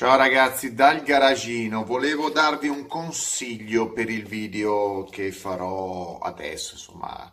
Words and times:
Ciao 0.00 0.16
ragazzi, 0.16 0.72
dal 0.72 1.02
garagino 1.02 1.84
volevo 1.84 2.30
darvi 2.30 2.68
un 2.68 2.86
consiglio 2.86 3.92
per 3.92 4.08
il 4.08 4.24
video 4.24 5.04
che 5.04 5.30
farò 5.30 6.16
adesso, 6.16 6.72
insomma, 6.72 7.30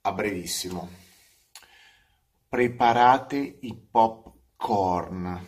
a 0.00 0.12
brevissimo. 0.12 0.90
Preparate 2.48 3.58
i 3.60 3.80
popcorn. 3.88 5.46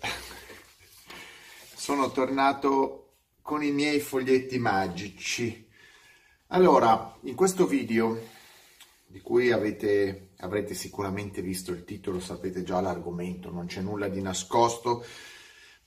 Sono 1.76 2.10
tornato 2.10 3.18
con 3.40 3.62
i 3.62 3.70
miei 3.70 4.00
foglietti 4.00 4.58
magici. 4.58 5.64
Allora, 6.48 7.16
in 7.20 7.36
questo 7.36 7.68
video, 7.68 8.20
di 9.06 9.20
cui 9.20 9.52
avete, 9.52 10.30
avrete 10.38 10.74
sicuramente 10.74 11.40
visto 11.40 11.70
il 11.70 11.84
titolo, 11.84 12.18
sapete 12.18 12.64
già 12.64 12.80
l'argomento, 12.80 13.52
non 13.52 13.66
c'è 13.66 13.80
nulla 13.80 14.08
di 14.08 14.20
nascosto, 14.20 15.04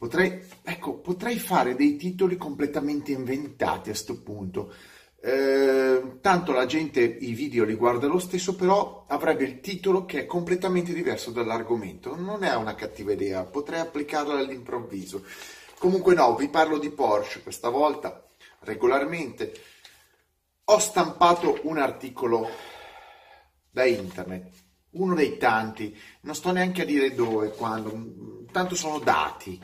Potrei, 0.02 0.42
ecco, 0.64 0.96
potrei 0.96 1.38
fare 1.38 1.76
dei 1.76 1.96
titoli 1.96 2.36
completamente 2.36 3.12
inventati 3.12 3.90
a 3.90 3.92
questo 3.92 4.20
punto. 4.24 4.74
Eh, 5.22 6.18
tanto 6.22 6.54
la 6.54 6.66
gente 6.66 7.02
i 7.02 7.34
video 7.34 7.66
li 7.66 7.76
guarda 7.76 8.08
lo 8.08 8.18
stesso, 8.18 8.56
però 8.56 9.06
avrebbe 9.08 9.44
il 9.44 9.60
titolo 9.60 10.06
che 10.06 10.22
è 10.22 10.26
completamente 10.26 10.92
diverso 10.92 11.30
dall'argomento. 11.30 12.16
Non 12.16 12.44
è 12.44 12.56
una 12.56 12.74
cattiva 12.74 13.12
idea, 13.12 13.44
potrei 13.44 13.80
applicarla 13.80 14.40
all'improvviso. 14.40 15.24
Comunque 15.78 16.16
no, 16.16 16.36
vi 16.36 16.50
parlo 16.50 16.80
di 16.80 16.90
Porsche 16.90 17.44
questa 17.44 17.70
volta, 17.70 18.26
regolarmente. 18.62 19.54
Ho 20.64 20.80
stampato 20.80 21.60
un 21.66 21.78
articolo 21.78 22.50
da 23.70 23.86
internet, 23.86 24.50
uno 24.94 25.14
dei 25.14 25.38
tanti, 25.38 25.96
non 26.22 26.34
sto 26.34 26.52
neanche 26.52 26.82
a 26.82 26.86
dire 26.86 27.14
dove, 27.14 27.52
quando, 27.52 28.46
tanto 28.52 28.74
sono 28.74 28.98
dati 28.98 29.62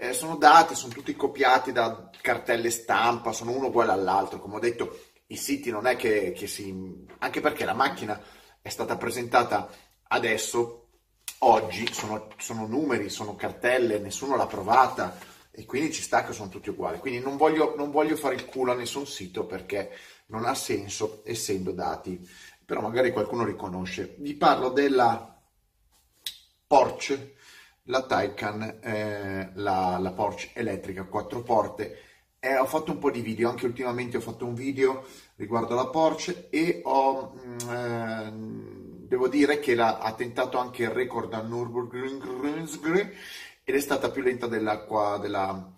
eh, 0.00 0.12
sono 0.12 0.36
dati, 0.36 0.76
sono 0.76 0.92
tutti 0.92 1.14
copiati 1.16 1.72
da 1.72 2.08
cartelle 2.20 2.70
stampa, 2.70 3.32
sono 3.32 3.50
uno 3.50 3.66
uguale 3.66 3.90
all'altro, 3.90 4.38
come 4.38 4.56
ho 4.56 4.60
detto, 4.60 5.00
i 5.26 5.36
siti 5.36 5.70
non 5.70 5.86
è 5.86 5.96
che, 5.96 6.32
che 6.32 6.46
si... 6.46 7.04
anche 7.18 7.40
perché 7.40 7.64
la 7.64 7.74
macchina 7.74 8.20
è 8.62 8.68
stata 8.68 8.96
presentata 8.96 9.68
adesso, 10.08 10.88
oggi, 11.38 11.92
sono, 11.92 12.28
sono 12.38 12.66
numeri, 12.66 13.10
sono 13.10 13.34
cartelle, 13.34 13.98
nessuno 13.98 14.36
l'ha 14.36 14.46
provata 14.46 15.18
e 15.50 15.66
quindi 15.66 15.92
ci 15.92 16.02
sta 16.02 16.24
che 16.24 16.32
sono 16.32 16.48
tutti 16.48 16.70
uguali. 16.70 16.98
Quindi 16.98 17.18
non 17.18 17.36
voglio, 17.36 17.74
non 17.76 17.90
voglio 17.90 18.16
fare 18.16 18.36
il 18.36 18.46
culo 18.46 18.72
a 18.72 18.76
nessun 18.76 19.06
sito 19.06 19.46
perché 19.46 19.90
non 20.26 20.44
ha 20.44 20.54
senso 20.54 21.22
essendo 21.24 21.72
dati, 21.72 22.26
però 22.64 22.80
magari 22.80 23.10
qualcuno 23.10 23.44
riconosce. 23.44 24.14
Vi 24.18 24.34
parlo 24.34 24.68
della 24.70 25.36
Porsche 26.66 27.34
la 27.88 28.02
Taycan, 28.02 28.78
eh, 28.80 29.50
la, 29.54 29.98
la, 29.98 30.12
Porsche 30.12 30.50
elettrica, 30.54 31.04
quattro 31.04 31.42
porte. 31.42 32.02
Eh, 32.38 32.56
ho 32.56 32.66
fatto 32.66 32.92
un 32.92 32.98
po' 32.98 33.10
di 33.10 33.20
video, 33.20 33.48
anche 33.50 33.66
ultimamente 33.66 34.16
ho 34.16 34.20
fatto 34.20 34.46
un 34.46 34.54
video 34.54 35.04
riguardo 35.36 35.74
la 35.74 35.88
Porsche 35.88 36.48
e 36.50 36.82
ho, 36.84 37.34
mm, 37.34 37.70
eh, 37.70 38.32
devo 39.08 39.28
dire 39.28 39.58
che 39.58 39.74
la, 39.74 39.98
ha 39.98 40.12
tentato 40.14 40.58
anche 40.58 40.84
il 40.84 40.90
record 40.90 41.32
al 41.34 41.48
Nürburgring 41.48 43.12
ed 43.64 43.74
è 43.74 43.80
stata 43.80 44.10
più 44.10 44.22
lenta 44.22 44.46
della, 44.46 44.86
della 45.20 45.72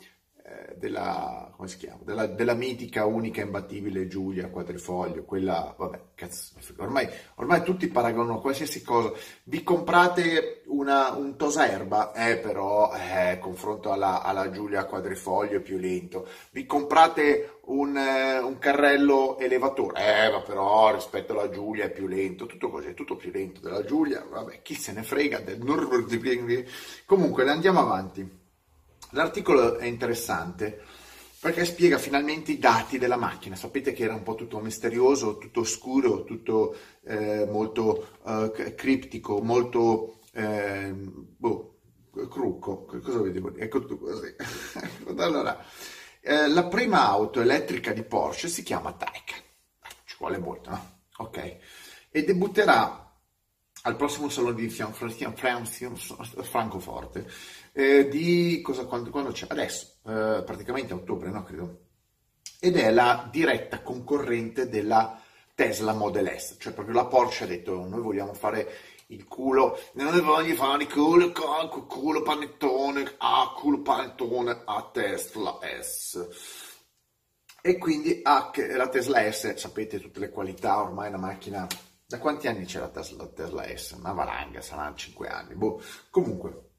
della, 0.81 1.53
come 1.55 1.69
si 1.69 1.77
chiama? 1.77 2.01
Della, 2.03 2.27
della, 2.27 2.55
mitica, 2.55 3.05
unica, 3.05 3.43
imbattibile 3.43 4.09
Giulia 4.09 4.49
Quadrifoglio, 4.49 5.25
quella, 5.25 5.75
vabbè, 5.77 6.01
cazzo, 6.15 6.55
ormai, 6.79 7.09
ormai 7.37 7.63
tutti 7.63 7.87
paragonano 7.89 8.41
qualsiasi 8.41 8.83
cosa. 8.83 9.13
Vi 9.45 9.63
comprate 9.63 10.63
una, 10.67 11.13
un 11.13 11.37
toserba, 11.37 12.13
eh, 12.13 12.39
però, 12.39 12.91
eh, 12.95 13.39
confronto 13.39 13.93
alla, 13.93 14.23
alla, 14.23 14.51
Giulia 14.51 14.87
Quadrifoglio 14.87 15.59
è 15.59 15.63
più 15.63 15.77
lento. 15.77 16.27
Vi 16.51 16.65
comprate 16.65 17.61
un, 17.67 17.97
eh, 17.97 18.39
un, 18.39 18.59
carrello 18.59 19.39
elevatore, 19.39 20.27
eh, 20.27 20.31
ma 20.31 20.41
però 20.41 20.95
rispetto 20.95 21.33
alla 21.33 21.51
Giulia 21.51 21.85
è 21.85 21.91
più 21.91 22.07
lento, 22.07 22.47
tutto 22.47 22.71
così, 22.71 22.89
è 22.89 22.95
tutto 22.95 23.17
più 23.17 23.31
lento 23.31 23.61
della 23.61 23.85
Giulia, 23.85 24.25
vabbè, 24.29 24.63
chi 24.63 24.75
se 24.75 24.93
ne 24.93 25.03
frega 25.03 25.41
del. 25.41 25.59
Comunque, 27.05 27.49
andiamo 27.49 27.81
avanti. 27.81 28.40
L'articolo 29.13 29.77
è 29.79 29.87
interessante 29.87 30.83
perché 31.41 31.65
spiega 31.65 31.97
finalmente 31.97 32.53
i 32.53 32.59
dati 32.59 32.99
della 32.99 33.17
macchina. 33.17 33.57
Sapete 33.57 33.93
che 33.93 34.05
era 34.05 34.15
un 34.15 34.23
po' 34.23 34.35
tutto 34.35 34.61
misterioso, 34.61 35.39
tutto 35.39 35.61
oscuro, 35.61 36.25
tutto 36.25 36.77
eh, 37.05 37.47
molto 37.51 38.19
eh, 38.27 38.75
criptico, 38.75 39.41
molto 39.41 40.21
eh, 40.33 40.93
boh, 40.93 41.79
crucco. 42.29 42.85
Cosa 42.85 43.21
vedevo? 43.21 43.57
Ecco 43.57 43.81
tutto 43.81 43.99
così. 43.99 44.35
allora, 45.17 45.65
eh, 46.21 46.47
la 46.49 46.67
prima 46.67 47.09
auto 47.09 47.41
elettrica 47.41 47.93
di 47.93 48.03
Porsche 48.03 48.49
si 48.49 48.63
chiama 48.63 48.93
Taycan. 48.93 49.41
Ci 50.05 50.17
vuole 50.19 50.39
molto, 50.39 50.71
no? 50.71 50.99
Ok. 51.17 51.57
E 52.11 52.23
debutterà 52.25 53.11
al 53.83 53.97
prossimo 53.97 54.29
salone 54.29 54.57
di 54.57 54.69
Francoforte 56.43 57.27
eh, 57.73 58.09
di 58.09 58.61
cosa, 58.63 58.85
quando, 58.87 59.11
quando, 59.11 59.33
c'è 59.33 59.47
adesso, 59.49 59.99
eh, 60.07 60.43
praticamente 60.45 60.93
a 60.93 60.97
ottobre, 60.97 61.31
no, 61.31 61.43
credo. 61.43 61.79
Ed 62.61 62.77
è 62.77 62.91
la 62.91 63.29
diretta 63.31 63.81
concorrente 63.81 64.69
della 64.69 65.21
Tesla 65.55 65.93
Model 65.93 66.39
S, 66.39 66.57
cioè 66.59 66.73
proprio 66.73 66.95
la 66.95 67.07
Porsche 67.07 67.45
ha 67.45 67.47
detto 67.47 67.87
noi 67.87 68.01
vogliamo 68.01 68.35
fare 68.35 68.69
il 69.09 69.27
culo, 69.27 69.79
noi 69.93 70.21
vogliamo 70.21 70.55
fare 70.55 70.83
il 70.83 70.89
culo, 70.93 71.33
culo, 71.33 71.87
culo 71.87 72.23
panettone, 72.23 73.15
ah, 73.19 73.53
culo 73.57 73.81
panettone 73.81 74.63
a 74.65 74.91
Tesla 74.93 75.59
S. 75.81 76.29
E 77.63 77.77
quindi 77.77 78.21
ah, 78.23 78.51
la 78.75 78.89
Tesla 78.89 79.31
S, 79.31 79.55
sapete 79.55 80.01
tutte 80.01 80.21
le 80.21 80.31
qualità, 80.31 80.81
ormai 80.81 81.07
è 81.07 81.09
una 81.09 81.19
macchina 81.19 81.67
da 82.11 82.19
quanti 82.19 82.49
anni 82.49 82.65
c'è 82.65 82.81
la 82.81 82.89
Tesla, 82.89 83.19
la 83.19 83.29
Tesla 83.29 83.77
S? 83.77 83.93
Una 83.93 84.11
valanga, 84.11 84.61
saranno 84.61 84.97
5 84.97 85.29
anni. 85.29 85.55
Boh. 85.55 85.81
Comunque, 86.11 86.70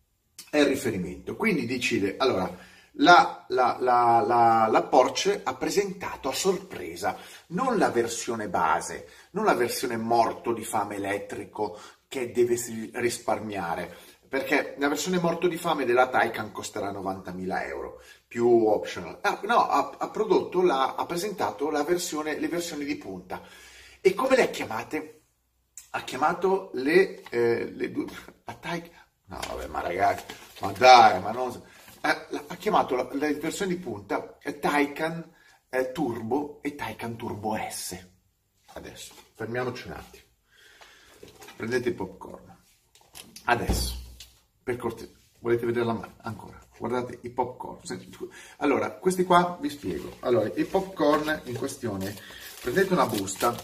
è 0.49 0.57
il 0.57 0.65
riferimento. 0.65 1.35
Quindi 1.35 1.65
decide, 1.65 2.15
allora, 2.17 2.69
la, 2.95 3.45
la, 3.49 3.77
la, 3.79 4.67
la, 4.69 4.83
Porsche 4.83 5.41
ha 5.43 5.55
presentato 5.55 6.27
a 6.27 6.33
sorpresa 6.33 7.17
non 7.47 7.77
la 7.77 7.89
versione 7.89 8.49
base, 8.49 9.07
non 9.31 9.45
la 9.45 9.53
versione 9.53 9.95
morto 9.95 10.51
di 10.51 10.63
fame 10.63 10.95
elettrico 10.95 11.79
che 12.07 12.31
deve 12.31 12.57
risparmiare, 12.93 13.95
perché 14.27 14.75
la 14.77 14.89
versione 14.89 15.19
morto 15.19 15.47
di 15.47 15.55
fame 15.55 15.85
della 15.85 16.09
Taycan 16.09 16.51
costerà 16.51 16.91
90.000 16.91 17.65
euro 17.67 18.01
più 18.27 18.67
optional. 18.67 19.19
Ah, 19.21 19.39
no, 19.43 19.67
ha, 19.67 19.95
ha 19.97 20.09
prodotto, 20.09 20.61
ha 20.61 21.05
presentato 21.05 21.69
la 21.69 21.83
versione, 21.83 22.37
le 22.37 22.47
versioni 22.49 22.83
di 22.83 22.97
punta. 22.97 23.41
E 24.01 24.13
come 24.13 24.35
le 24.35 24.43
ha 24.43 24.47
chiamate? 24.47 25.21
Ha 25.91 26.03
chiamato 26.03 26.71
le, 26.73 27.21
eh, 27.29 27.71
le 27.71 27.91
due, 27.91 28.05
la 28.45 28.53
Taycan, 28.53 29.00
No, 29.31 29.39
vabbè, 29.47 29.67
ma 29.67 29.79
ragazzi, 29.79 30.25
ma 30.59 30.73
dai, 30.73 31.21
ma 31.21 31.31
non... 31.31 31.49
Eh, 32.01 32.43
ha 32.47 32.55
chiamato 32.55 32.95
la, 32.95 33.07
la 33.13 33.31
versione 33.31 33.73
di 33.73 33.79
punta 33.79 34.37
eh, 34.41 34.59
Taycan 34.59 35.33
eh, 35.69 35.91
Turbo 35.93 36.59
e 36.61 36.75
Taycan 36.75 37.15
Turbo 37.15 37.55
S. 37.55 37.97
Adesso, 38.73 39.13
fermiamoci 39.35 39.87
un 39.87 39.93
attimo. 39.93 40.23
Prendete 41.55 41.89
il 41.89 41.95
popcorn. 41.95 42.57
Adesso, 43.45 43.95
per 44.63 44.75
cortesia, 44.75 45.15
volete 45.39 45.65
vedere 45.65 45.85
la 45.85 45.93
mano? 45.93 46.15
Ancora, 46.23 46.59
guardate 46.77 47.19
i 47.21 47.29
popcorn. 47.29 47.79
Allora, 48.57 48.91
questi 48.91 49.23
qua 49.23 49.57
vi 49.61 49.69
spiego. 49.69 50.17
Allora, 50.21 50.51
i 50.55 50.65
popcorn 50.65 51.43
in 51.45 51.55
questione, 51.55 52.13
prendete 52.61 52.91
una 52.91 53.05
busta, 53.05 53.55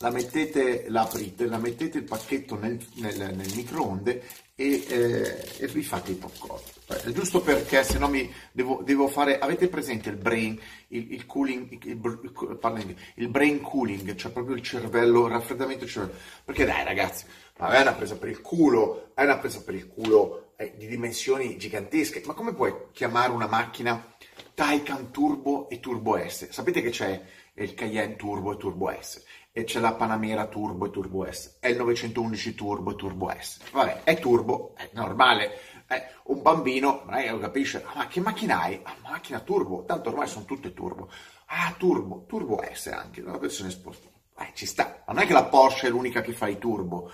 la 0.00 0.10
mettete, 0.10 0.84
la 0.88 1.02
aprite, 1.02 1.46
la 1.46 1.58
mettete 1.58 1.98
il 1.98 2.04
pacchetto 2.04 2.56
nel, 2.56 2.78
nel, 2.94 3.16
nel 3.16 3.52
microonde 3.54 4.22
e, 4.54 4.84
eh, 4.88 5.44
e, 5.58 5.66
vi 5.68 5.82
fate 5.82 6.12
i 6.12 6.14
popcorn. 6.14 6.62
È 6.86 7.10
giusto 7.10 7.40
perché 7.40 7.82
se 7.84 7.98
no 7.98 8.08
mi 8.08 8.32
devo, 8.52 8.82
devo, 8.84 9.08
fare. 9.08 9.38
Avete 9.38 9.68
presente 9.68 10.08
il 10.08 10.16
brain, 10.16 10.58
il, 10.88 11.12
il 11.12 11.26
cooling, 11.26 11.84
il, 11.84 12.00
il, 12.00 12.96
il, 13.14 13.28
brain 13.28 13.60
cooling, 13.60 14.14
cioè 14.14 14.32
proprio 14.32 14.54
il 14.56 14.62
cervello, 14.62 15.26
il 15.26 15.32
raffreddamento 15.32 15.84
del 15.84 15.92
cervello. 15.92 16.18
Perché 16.44 16.64
dai 16.64 16.84
ragazzi, 16.84 17.24
ma 17.58 17.70
è 17.70 17.80
una 17.80 17.92
presa 17.92 18.16
per 18.16 18.28
il 18.28 18.40
culo, 18.40 19.10
è 19.14 19.22
una 19.22 19.38
presa 19.38 19.62
per 19.62 19.74
il 19.74 19.88
culo 19.88 20.52
eh, 20.56 20.74
di 20.76 20.86
dimensioni 20.86 21.56
gigantesche. 21.56 22.22
Ma 22.24 22.34
come 22.34 22.54
puoi 22.54 22.72
chiamare 22.92 23.32
una 23.32 23.46
macchina 23.46 24.12
Taycan 24.54 25.10
Turbo 25.10 25.68
e 25.68 25.80
Turbo 25.80 26.16
S? 26.16 26.48
Sapete 26.50 26.82
che 26.82 26.90
c'è 26.90 27.20
il 27.54 27.74
Cayenne 27.74 28.16
Turbo 28.16 28.54
e 28.54 28.56
Turbo 28.56 28.90
S? 29.00 29.22
E 29.58 29.64
c'è 29.64 29.80
la 29.80 29.94
Panamera 29.94 30.46
Turbo 30.46 30.86
e 30.86 30.90
Turbo 30.90 31.28
S, 31.28 31.56
è 31.58 31.66
il 31.66 31.76
911 31.78 32.54
Turbo 32.54 32.92
e 32.92 32.94
Turbo 32.94 33.28
S. 33.36 33.58
Vabbè, 33.72 34.04
è 34.04 34.16
turbo, 34.20 34.74
è 34.76 34.88
normale. 34.92 35.50
Eh, 35.88 36.00
un 36.26 36.42
bambino 36.42 37.02
non 37.04 37.14
è 37.14 37.36
capisce, 37.40 37.82
ah, 37.84 37.96
ma 37.96 38.06
che 38.06 38.20
macchina 38.20 38.60
hai? 38.60 38.78
Ah, 38.84 38.94
macchina 39.02 39.40
turbo, 39.40 39.82
tanto 39.84 40.10
ormai 40.10 40.28
sono 40.28 40.44
tutte 40.44 40.72
turbo. 40.72 41.10
Ah, 41.46 41.74
turbo, 41.76 42.24
turbo 42.28 42.62
S 42.72 42.86
anche, 42.86 43.20
una 43.20 43.36
versione 43.36 43.70
sportiva. 43.70 44.12
Eh, 44.38 44.52
ci 44.54 44.64
sta. 44.64 45.02
Non 45.08 45.18
è 45.18 45.26
che 45.26 45.32
la 45.32 45.46
Porsche 45.46 45.88
è 45.88 45.90
l'unica 45.90 46.20
che 46.20 46.32
fa 46.32 46.46
i 46.46 46.58
turbo. 46.58 47.10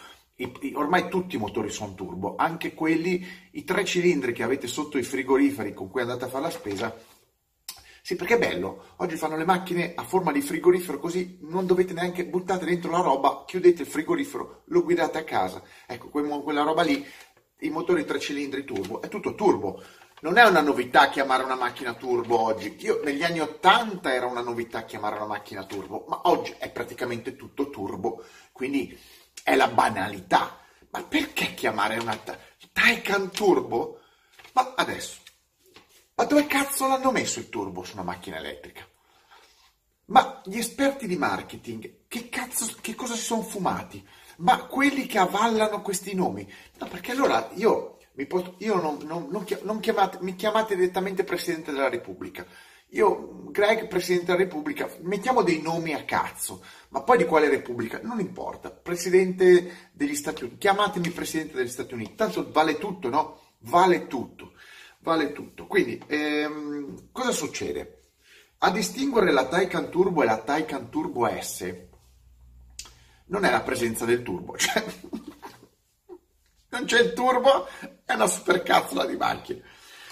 ormai 0.74 1.08
tutti 1.08 1.36
i 1.36 1.38
motori 1.38 1.70
sono 1.70 1.94
turbo, 1.94 2.34
anche 2.36 2.74
quelli, 2.74 3.26
i 3.52 3.64
tre 3.64 3.86
cilindri 3.86 4.34
che 4.34 4.42
avete 4.42 4.66
sotto 4.66 4.98
i 4.98 5.02
frigoriferi 5.02 5.72
con 5.72 5.88
cui 5.88 6.02
andate 6.02 6.26
a 6.26 6.28
fare 6.28 6.44
la 6.44 6.50
spesa. 6.50 6.94
Sì, 8.06 8.16
perché 8.16 8.34
è 8.34 8.38
bello. 8.38 8.88
Oggi 8.96 9.16
fanno 9.16 9.34
le 9.34 9.46
macchine 9.46 9.94
a 9.94 10.02
forma 10.02 10.30
di 10.30 10.42
frigorifero, 10.42 10.98
così 10.98 11.38
non 11.40 11.64
dovete 11.64 11.94
neanche 11.94 12.26
buttare 12.26 12.66
dentro 12.66 12.90
la 12.90 13.00
roba, 13.00 13.44
chiudete 13.46 13.80
il 13.80 13.88
frigorifero, 13.88 14.64
lo 14.66 14.82
guidate 14.82 15.16
a 15.16 15.24
casa. 15.24 15.62
Ecco, 15.86 16.10
quella 16.10 16.60
roba 16.64 16.82
lì, 16.82 17.02
i 17.60 17.70
motori 17.70 18.04
tre 18.04 18.18
cilindri 18.20 18.64
turbo, 18.66 19.00
è 19.00 19.08
tutto 19.08 19.34
turbo. 19.34 19.82
Non 20.20 20.36
è 20.36 20.44
una 20.46 20.60
novità 20.60 21.08
chiamare 21.08 21.44
una 21.44 21.54
macchina 21.54 21.94
turbo 21.94 22.38
oggi. 22.38 22.76
Io 22.80 23.00
negli 23.02 23.22
anni 23.22 23.40
80 23.40 24.12
era 24.12 24.26
una 24.26 24.42
novità 24.42 24.84
chiamare 24.84 25.16
una 25.16 25.24
macchina 25.24 25.64
turbo, 25.64 26.04
ma 26.06 26.20
oggi 26.24 26.54
è 26.58 26.70
praticamente 26.70 27.36
tutto 27.36 27.70
turbo. 27.70 28.22
Quindi 28.52 28.94
è 29.42 29.56
la 29.56 29.68
banalità. 29.68 30.58
Ma 30.90 31.02
perché 31.04 31.54
chiamare 31.54 31.96
una 31.96 32.18
Taycan 32.70 33.30
Turbo? 33.30 34.00
Ma 34.52 34.74
adesso, 34.76 35.22
ma 36.14 36.24
dove 36.24 36.46
cazzo 36.46 36.86
l'hanno 36.86 37.10
messo 37.10 37.38
il 37.38 37.48
turbo 37.48 37.82
su 37.82 37.94
una 37.94 38.04
macchina 38.04 38.36
elettrica? 38.36 38.86
Ma 40.06 40.42
gli 40.44 40.58
esperti 40.58 41.06
di 41.06 41.16
marketing, 41.16 42.06
che 42.08 42.28
cazzo, 42.28 42.76
che 42.80 42.94
cosa 42.94 43.14
si 43.14 43.22
sono 43.22 43.42
fumati? 43.42 44.06
Ma 44.38 44.64
quelli 44.66 45.06
che 45.06 45.18
avvallano 45.18 45.80
questi 45.80 46.14
nomi? 46.14 46.50
No, 46.78 46.86
perché 46.88 47.12
allora 47.12 47.50
io, 47.54 47.98
posso, 48.28 48.56
io 48.58 48.80
non, 48.80 48.98
non, 49.04 49.28
non, 49.30 49.46
non 49.62 49.80
chiamate, 49.80 50.18
mi 50.20 50.34
chiamate 50.34 50.76
direttamente 50.76 51.24
Presidente 51.24 51.72
della 51.72 51.88
Repubblica. 51.88 52.46
Io, 52.90 53.50
Greg, 53.50 53.88
Presidente 53.88 54.26
della 54.26 54.44
Repubblica, 54.44 54.88
mettiamo 55.00 55.42
dei 55.42 55.62
nomi 55.62 55.94
a 55.94 56.04
cazzo, 56.04 56.62
ma 56.90 57.02
poi 57.02 57.18
di 57.18 57.24
quale 57.24 57.48
Repubblica? 57.48 58.00
Non 58.02 58.20
importa. 58.20 58.70
Presidente 58.70 59.90
degli 59.92 60.14
Stati 60.14 60.44
Uniti, 60.44 60.58
chiamatemi 60.58 61.10
Presidente 61.10 61.56
degli 61.56 61.68
Stati 61.68 61.94
Uniti, 61.94 62.14
tanto 62.14 62.50
vale 62.52 62.76
tutto, 62.78 63.08
no? 63.08 63.40
Vale 63.60 64.06
tutto, 64.06 64.52
vale 65.04 65.30
tutto. 65.30 65.68
Quindi, 65.68 66.02
ehm, 66.08 67.10
cosa 67.12 67.30
succede? 67.30 68.00
A 68.58 68.70
distinguere 68.72 69.30
la 69.30 69.46
Taycan 69.46 69.88
Turbo 69.90 70.22
e 70.22 70.26
la 70.26 70.38
Taycan 70.38 70.90
Turbo 70.90 71.28
S 71.40 71.74
non 73.26 73.44
è 73.44 73.50
la 73.50 73.62
presenza 73.62 74.04
del 74.04 74.22
turbo, 74.22 74.56
cioè 74.58 74.84
non 76.70 76.84
c'è 76.84 77.00
il 77.00 77.12
turbo, 77.12 77.66
è 78.04 78.14
una 78.14 78.26
supercazzola 78.26 79.06
di 79.06 79.16
macchina. 79.16 79.62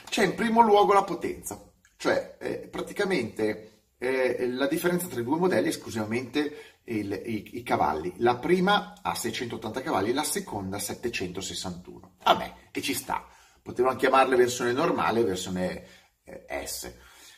C'è 0.09 0.25
in 0.25 0.35
primo 0.35 0.61
luogo 0.61 0.93
la 0.93 1.05
potenza 1.05 1.61
cioè 2.03 2.37
eh, 2.41 2.69
praticamente 2.69 3.85
eh, 3.97 4.49
la 4.49 4.67
differenza 4.67 5.07
tra 5.07 5.21
i 5.21 5.23
due 5.23 5.39
modelli 5.39 5.67
è 5.67 5.69
esclusivamente 5.69 6.81
il, 6.87 7.13
i, 7.13 7.59
i, 7.59 7.63
cavalli. 7.63 8.15
La 8.17 8.39
prima 8.39 8.95
ha 9.01 9.15
680 9.15 9.83
cavalli, 9.83 10.13
la 10.13 10.25
seconda 10.25 10.81
761. 10.81 12.15
Vabbè, 12.25 12.55
e 12.73 12.83
ci 12.83 12.93
sta. 12.93 13.25
Potevano 13.63 13.97
chiamarle 13.97 14.37
versione 14.37 14.73
normale 14.73 15.25
versione 15.25 15.87
eh, 16.25 16.67
S. 16.67 16.93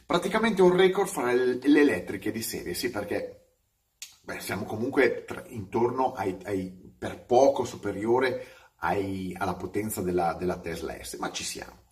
Praticamente 0.07 0.63
un 0.63 0.77
record 0.77 1.09
fra 1.09 1.33
le, 1.33 1.59
le 1.63 1.81
elettriche 1.81 2.33
di 2.33 2.43
serie, 2.43 2.75
sì, 2.75 2.91
perché 2.91 3.45
beh, 4.23 4.41
siamo 4.41 4.65
comunque 4.65 5.25
tra, 5.25 5.43
intorno 5.49 6.13
ai, 6.13 6.37
ai, 6.45 6.95
per 6.99 7.25
poco 7.25 7.65
superiore 7.65 8.47
ai, 8.79 9.35
alla 9.39 9.55
potenza 9.55 10.01
della, 10.03 10.35
della 10.35 10.59
Tesla 10.59 10.97
S, 11.03 11.17
ma 11.19 11.31
ci 11.31 11.45
siamo. 11.45 11.83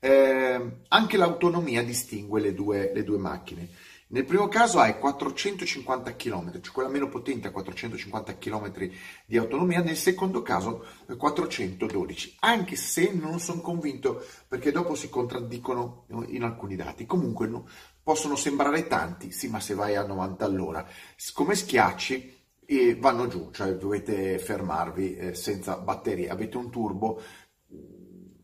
Eh, 0.00 0.80
anche 0.88 1.16
l'autonomia 1.16 1.82
distingue 1.82 2.40
le 2.40 2.54
due, 2.54 2.92
le 2.94 3.04
due, 3.04 3.18
macchine. 3.18 3.68
Nel 4.10 4.24
primo 4.24 4.48
caso 4.48 4.78
hai 4.78 4.98
450 4.98 6.16
km, 6.16 6.60
cioè 6.62 6.72
quella 6.72 6.88
meno 6.88 7.08
potente 7.10 7.48
ha 7.48 7.50
450 7.50 8.38
km 8.38 8.90
di 9.26 9.36
autonomia, 9.36 9.82
nel 9.82 9.96
secondo 9.96 10.40
caso 10.40 10.84
412, 11.14 12.36
anche 12.40 12.76
se 12.76 13.12
non 13.12 13.38
sono 13.38 13.60
convinto 13.60 14.24
perché 14.48 14.72
dopo 14.72 14.94
si 14.94 15.10
contraddicono 15.10 16.06
in 16.28 16.42
alcuni 16.42 16.74
dati. 16.74 17.04
Comunque 17.04 17.48
no, 17.48 17.68
possono 18.02 18.34
sembrare 18.34 18.86
tanti, 18.86 19.30
sì, 19.30 19.48
ma 19.48 19.60
se 19.60 19.74
vai 19.74 19.94
a 19.94 20.06
90 20.06 20.42
all'ora, 20.42 20.86
come 21.34 21.54
schiacci 21.54 22.36
e 22.64 22.96
vanno 22.98 23.26
giù, 23.26 23.50
cioè 23.50 23.74
dovete 23.74 24.38
fermarvi 24.38 25.16
eh, 25.16 25.34
senza 25.34 25.76
batterie, 25.76 26.30
avete 26.30 26.56
un 26.56 26.70
turbo 26.70 27.20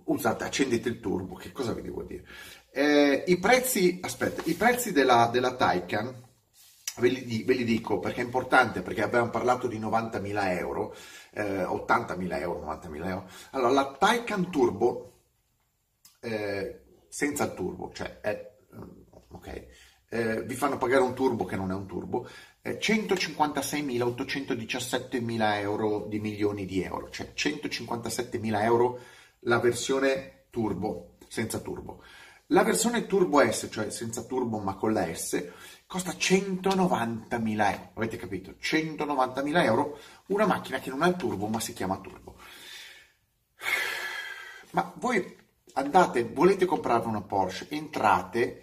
usate, 0.05 0.44
accendete 0.44 0.88
il 0.88 1.00
turbo, 1.00 1.34
che 1.34 1.52
cosa 1.52 1.72
vi 1.72 1.82
devo 1.82 2.02
dire? 2.02 2.25
Eh, 2.76 3.23
I 3.29 3.38
prezzi, 3.38 4.00
aspetta, 4.03 4.43
i 4.47 4.55
prezzi 4.55 4.91
della, 4.91 5.29
della 5.31 5.55
Taycan, 5.55 6.12
ve 6.97 7.09
li, 7.09 7.44
ve 7.44 7.55
li, 7.55 7.62
dico 7.62 8.00
perché 8.00 8.21
è 8.21 8.25
importante, 8.25 8.82
perché 8.82 9.00
abbiamo 9.00 9.31
parlato 9.31 9.69
di 9.69 9.79
90.000 9.79 10.59
euro, 10.59 10.93
eh, 11.35 11.62
80.000 11.62 12.41
euro, 12.41 12.67
90.000 12.67 13.06
euro. 13.06 13.29
Allora, 13.50 13.71
la 13.71 13.97
Taycan 13.97 14.50
Turbo, 14.50 15.21
eh, 16.19 16.81
senza 17.09 17.44
il 17.44 17.55
turbo, 17.55 17.93
cioè, 17.93 18.19
è, 18.21 18.56
ok, 19.29 19.67
eh, 20.09 20.43
vi 20.43 20.55
fanno 20.56 20.77
pagare 20.77 21.05
un 21.05 21.15
turbo 21.15 21.44
che 21.44 21.55
non 21.55 21.70
è 21.70 21.75
un 21.75 21.87
turbo, 21.87 22.29
156.817.000 22.65 25.55
eh, 25.55 25.61
euro 25.61 26.06
di 26.09 26.19
milioni 26.19 26.67
di 26.67 26.82
euro, 26.82 27.09
cioè 27.11 27.31
157.000 27.37 28.62
euro 28.62 28.99
la 29.43 29.61
versione 29.61 30.47
turbo, 30.50 31.19
senza 31.29 31.61
turbo. 31.61 32.03
La 32.55 32.62
versione 32.62 33.06
turbo 33.06 33.41
S, 33.41 33.67
cioè 33.69 33.91
senza 33.91 34.23
turbo 34.23 34.59
ma 34.61 34.77
con 34.77 34.93
la 34.93 35.12
S, 35.12 35.51
costa 35.89 36.12
190.000 36.12 37.73
euro. 37.73 37.91
Avete 37.95 38.17
capito? 38.17 38.53
190.000 38.53 39.65
euro 39.65 39.99
una 40.29 40.47
macchina 40.47 40.79
che 40.79 40.89
non 40.89 41.03
ha 41.03 41.09
il 41.09 41.17
turbo 41.17 41.49
ma 41.49 41.59
si 41.59 41.73
chiama 41.73 41.99
turbo. 41.99 42.37
Ma 44.71 44.93
voi 44.99 45.37
andate, 45.73 46.23
volete 46.23 46.65
comprare 46.65 47.09
una 47.09 47.23
Porsche, 47.23 47.67
entrate 47.71 48.62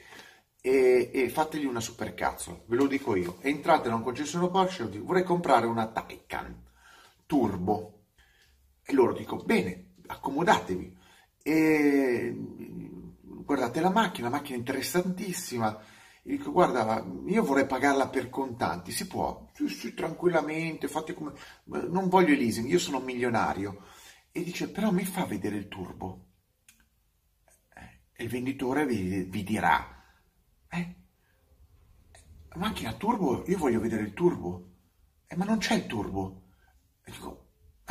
e, 0.62 1.12
e 1.14 1.30
fategli 1.30 1.66
una 1.66 1.82
supercazzo, 1.82 2.64
ve 2.68 2.78
lo 2.78 2.88
dico 2.88 3.14
io. 3.18 3.40
Entrate 3.42 3.90
da 3.90 3.96
un 3.96 4.04
concessionario 4.04 4.54
Porsche 4.54 4.84
e 4.84 4.90
dico, 4.90 5.04
vorrei 5.04 5.24
comprare 5.24 5.66
una 5.66 5.88
Taycan 5.88 6.64
turbo. 7.26 8.04
E 8.84 8.94
loro 8.94 9.12
dicono, 9.12 9.44
bene, 9.44 9.96
accomodatevi 10.08 10.98
e 11.44 12.36
guardate 13.44 13.80
la 13.82 13.90
macchina, 13.90 14.30
la 14.30 14.36
macchina 14.36 14.56
è 14.56 14.60
interessantissima. 14.60 15.80
E 16.24 16.38
dico, 16.38 16.52
guarda, 16.52 17.04
io 17.28 17.44
vorrei 17.44 17.66
pagarla 17.66 18.08
per 18.10 18.30
contanti, 18.30 18.92
si 18.92 19.08
può, 19.08 19.50
sì, 19.54 19.68
sì, 19.70 19.94
tranquillamente, 19.94 20.88
fate 20.88 21.14
come... 21.14 21.34
Non 21.66 22.10
voglio 22.10 22.36
leasing, 22.36 22.68
io 22.70 22.80
sono 22.80 23.00
milionario. 23.00 23.86
E 24.32 24.44
dice, 24.44 24.70
però 24.70 24.92
mi 24.92 25.04
fa 25.04 25.26
vedere 25.26 25.56
il 25.58 25.68
turbo. 25.68 26.28
Eh, 27.74 28.02
e 28.14 28.24
il 28.24 28.30
venditore 28.30 28.86
vi, 28.86 29.24
vi 29.24 29.44
dirà, 29.44 30.00
eh, 30.70 30.96
macchina 32.56 32.94
turbo, 32.94 33.44
io 33.48 33.58
voglio 33.58 33.80
vedere 33.80 34.04
il 34.04 34.14
turbo. 34.14 34.70
Eh, 35.28 35.36
ma 35.36 35.46
non 35.46 35.58
c'è 35.58 35.76
il 35.76 35.88
turbo. 35.88 36.44
E 37.04 37.12
dico, 37.12 37.41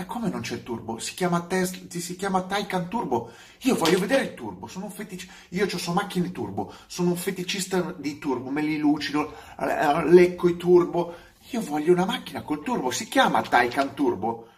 e 0.00 0.06
come 0.06 0.30
non 0.30 0.40
c'è 0.40 0.54
il 0.54 0.62
turbo? 0.62 0.98
Si 0.98 1.14
chiama, 1.14 1.42
Tesla, 1.42 1.78
si 1.88 2.16
chiama 2.16 2.42
Taycan 2.42 2.88
Turbo. 2.88 3.30
Io 3.60 3.74
voglio 3.74 3.98
vedere 3.98 4.22
il 4.22 4.34
turbo, 4.34 4.66
sono 4.66 4.86
un 4.86 4.90
feticista. 4.90 5.32
Io 5.50 5.66
ho 5.66 5.78
su 5.78 5.92
macchine 5.92 6.32
turbo, 6.32 6.72
sono 6.86 7.10
un 7.10 7.16
feticista 7.16 7.94
di 7.98 8.18
turbo, 8.18 8.48
me 8.50 8.62
li 8.62 8.78
lucido, 8.78 9.34
eh, 9.58 10.04
lecco 10.10 10.48
i 10.48 10.56
turbo. 10.56 11.14
Io 11.50 11.60
voglio 11.60 11.92
una 11.92 12.06
macchina 12.06 12.42
col 12.42 12.62
turbo, 12.62 12.90
si 12.90 13.08
chiama 13.08 13.42
Taycan 13.42 13.94
Turbo. 13.94 14.48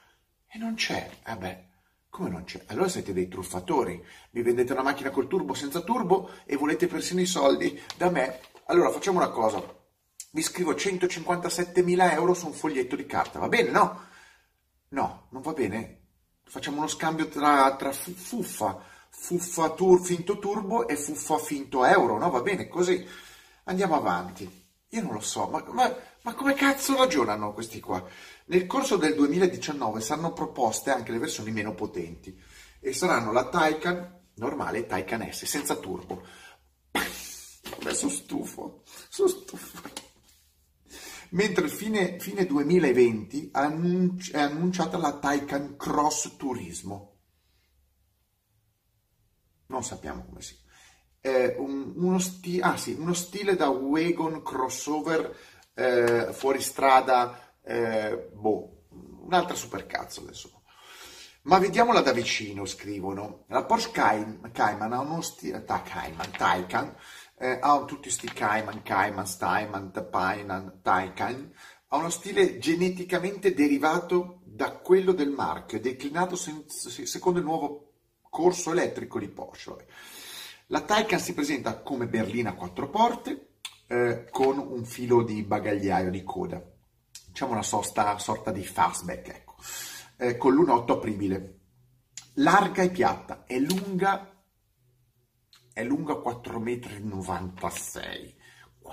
E 0.47 0.59
non 0.59 0.75
c'è. 0.75 1.11
Vabbè, 1.25 1.69
come 2.09 2.29
non 2.29 2.45
c'è? 2.45 2.63
Allora 2.67 2.89
siete 2.89 3.13
dei 3.13 3.27
truffatori. 3.27 4.01
Mi 4.31 4.43
vendete 4.43 4.73
una 4.73 4.83
macchina 4.83 5.11
col 5.11 5.27
turbo 5.27 5.55
senza 5.55 5.81
turbo 5.81 6.31
e 6.45 6.57
volete 6.57 6.87
persino 6.87 7.21
i 7.21 7.27
soldi 7.27 7.81
da 7.97 8.11
me. 8.11 8.39
Allora 8.67 8.91
facciamo 8.91 9.19
una 9.19 9.31
cosa. 9.31 9.61
Vi 10.31 10.43
scrivo 10.43 10.73
157.000 10.73 12.13
euro 12.13 12.33
su 12.33 12.47
un 12.47 12.53
foglietto 12.53 12.97
di 12.97 13.07
carta, 13.07 13.39
va 13.39 13.49
bene, 13.49 13.71
no? 13.71 14.11
No, 14.93 15.27
non 15.31 15.43
va 15.43 15.53
bene. 15.53 16.01
Facciamo 16.45 16.79
uno 16.79 16.87
scambio 16.87 17.29
tra, 17.29 17.75
tra 17.77 17.93
fuffa, 17.93 18.83
fuffa 19.09 19.71
tur, 19.71 20.05
finto 20.05 20.39
turbo 20.39 20.87
e 20.87 20.97
fuffa 20.97 21.39
finto 21.39 21.85
euro, 21.85 22.19
no? 22.19 22.31
Va 22.31 22.43
bene, 22.43 22.69
così 22.69 23.07
andiamo 23.65 23.97
avanti. 23.97 24.61
Io 24.89 25.03
non 25.03 25.15
lo 25.15 25.21
so, 25.21 25.47
ma, 25.47 25.65
ma, 25.69 25.95
ma, 26.23 26.35
come 26.35 26.53
cazzo 26.53 26.97
ragionano 26.97 27.55
questi 27.55 27.81
qua? 27.81 28.05
Nel 28.47 28.67
corso 28.67 28.99
del 28.99 29.15
2019 29.15 30.01
saranno 30.03 30.35
proposte 30.35 30.91
anche 30.91 31.13
le 31.13 31.19
versioni 31.19 31.53
meno 31.53 31.75
potenti 31.75 32.39
e 32.79 32.93
saranno 32.93 33.33
la 33.33 33.49
Taycan 33.49 34.21
normale 34.35 34.79
e 34.79 34.87
Taycan 34.87 35.33
S 35.33 35.47
senza 35.47 35.77
turbo. 35.77 36.23
Adesso 36.93 38.11
stufo, 38.11 38.83
sono 39.09 39.29
stufo 39.29 40.11
mentre 41.33 41.69
fine, 41.69 42.19
fine 42.19 42.47
2020 42.47 43.51
annunci- 43.53 44.33
è 44.33 44.41
annunciata 44.41 44.97
la 44.97 45.19
Taycan 45.19 45.77
Cross 45.77 46.37
Turismo. 46.37 47.11
Non 49.67 49.85
sappiamo 49.85 50.25
come 50.25 50.41
si 50.43 50.61
è 51.23 51.55
un, 51.57 51.93
uno, 51.95 52.19
sti- 52.19 52.61
ah, 52.61 52.77
sì, 52.77 52.97
uno 52.99 53.15
stile 53.15 53.55
da 53.55 53.69
wagon 53.69 54.43
crossover 54.43 55.35
eh, 55.73 56.31
fuori 56.33 56.61
strada, 56.61 57.55
eh, 57.63 58.29
boh, 58.35 58.87
un'altra 59.21 59.55
supercazzo 59.55 60.23
adesso. 60.23 60.63
Ma 61.43 61.59
vediamola 61.59 62.01
da 62.01 62.13
vicino, 62.13 62.67
scrivono. 62.67 63.45
La 63.49 63.65
Porsche 63.65 63.93
Cayman 63.93 64.93
ha 64.93 65.01
uno 65.01 65.21
stile, 65.23 65.65
Cayman, 65.65 66.31
Taycan, 66.33 66.95
eh, 67.39 67.59
ha 67.61 67.85
tutti 67.85 68.03
questi 68.03 68.29
Cayman, 68.29 68.83
Cayman, 68.83 69.27
Stayman, 69.27 70.09
Painan, 70.11 70.81
Taycan, 70.83 71.53
ha 71.89 71.97
uno 71.97 72.11
stile 72.11 72.59
geneticamente 72.59 73.53
derivato 73.53 74.41
da 74.45 74.73
quello 74.73 75.13
del 75.13 75.31
marchio, 75.31 75.81
declinato 75.81 76.37
sen- 76.37 76.69
secondo 76.69 77.39
il 77.39 77.45
nuovo 77.45 77.93
corso 78.31 78.73
elettrico 78.73 79.19
di 79.19 79.29
Porsche. 79.29 79.87
La 80.67 80.81
Taycan 80.81 81.21
si 81.21 81.35
presenta 81.35 81.83
come 81.83 82.07
berlina 82.07 82.51
a 82.51 82.55
quattro 82.55 82.89
porte, 82.89 83.57
eh, 83.89 84.27
con 84.31 84.59
un 84.59 84.85
filo 84.85 85.23
di 85.23 85.43
bagagliaio 85.43 86.11
di 86.11 86.23
coda, 86.23 86.63
diciamo 87.27 87.53
una 87.53 87.63
sosta, 87.63 88.17
sorta 88.19 88.51
di 88.51 88.65
fastback, 88.65 89.29
ecco, 89.29 89.57
eh, 90.17 90.37
con 90.39 90.55
l'1.8 90.55 90.93
apribile. 90.93 91.59
Larga 92.37 92.83
e 92.83 92.91
piatta, 92.91 93.45
è 93.45 93.59
lunga 93.59 94.32
è 95.73 95.85
lunga 95.85 96.15
4,96 96.15 97.03
m. 97.03 97.19
4,96 97.19 98.35
m. 98.85 98.93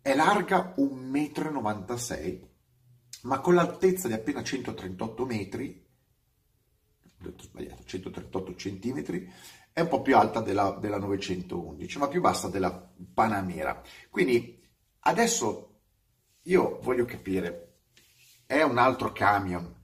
È 0.00 0.14
larga 0.14 0.74
1,96 0.76 2.40
m, 2.40 2.48
ma 3.22 3.40
con 3.40 3.54
l'altezza 3.54 4.08
di 4.08 4.14
appena 4.14 4.42
138 4.42 5.24
metri, 5.26 5.86
detto 7.18 7.44
sbagliato, 7.44 7.84
138 7.84 8.54
cm, 8.54 9.28
è 9.72 9.80
un 9.80 9.88
po' 9.88 10.02
più 10.02 10.16
alta 10.16 10.40
della, 10.40 10.76
della 10.80 10.98
911, 10.98 11.98
ma 11.98 12.08
più 12.08 12.20
bassa 12.20 12.48
della 12.48 12.92
Panamera. 13.14 13.80
Quindi 14.10 14.60
adesso 15.00 15.80
io 16.42 16.78
voglio 16.82 17.04
capire, 17.04 17.78
è 18.44 18.62
un 18.62 18.78
altro 18.78 19.12
camion, 19.12 19.81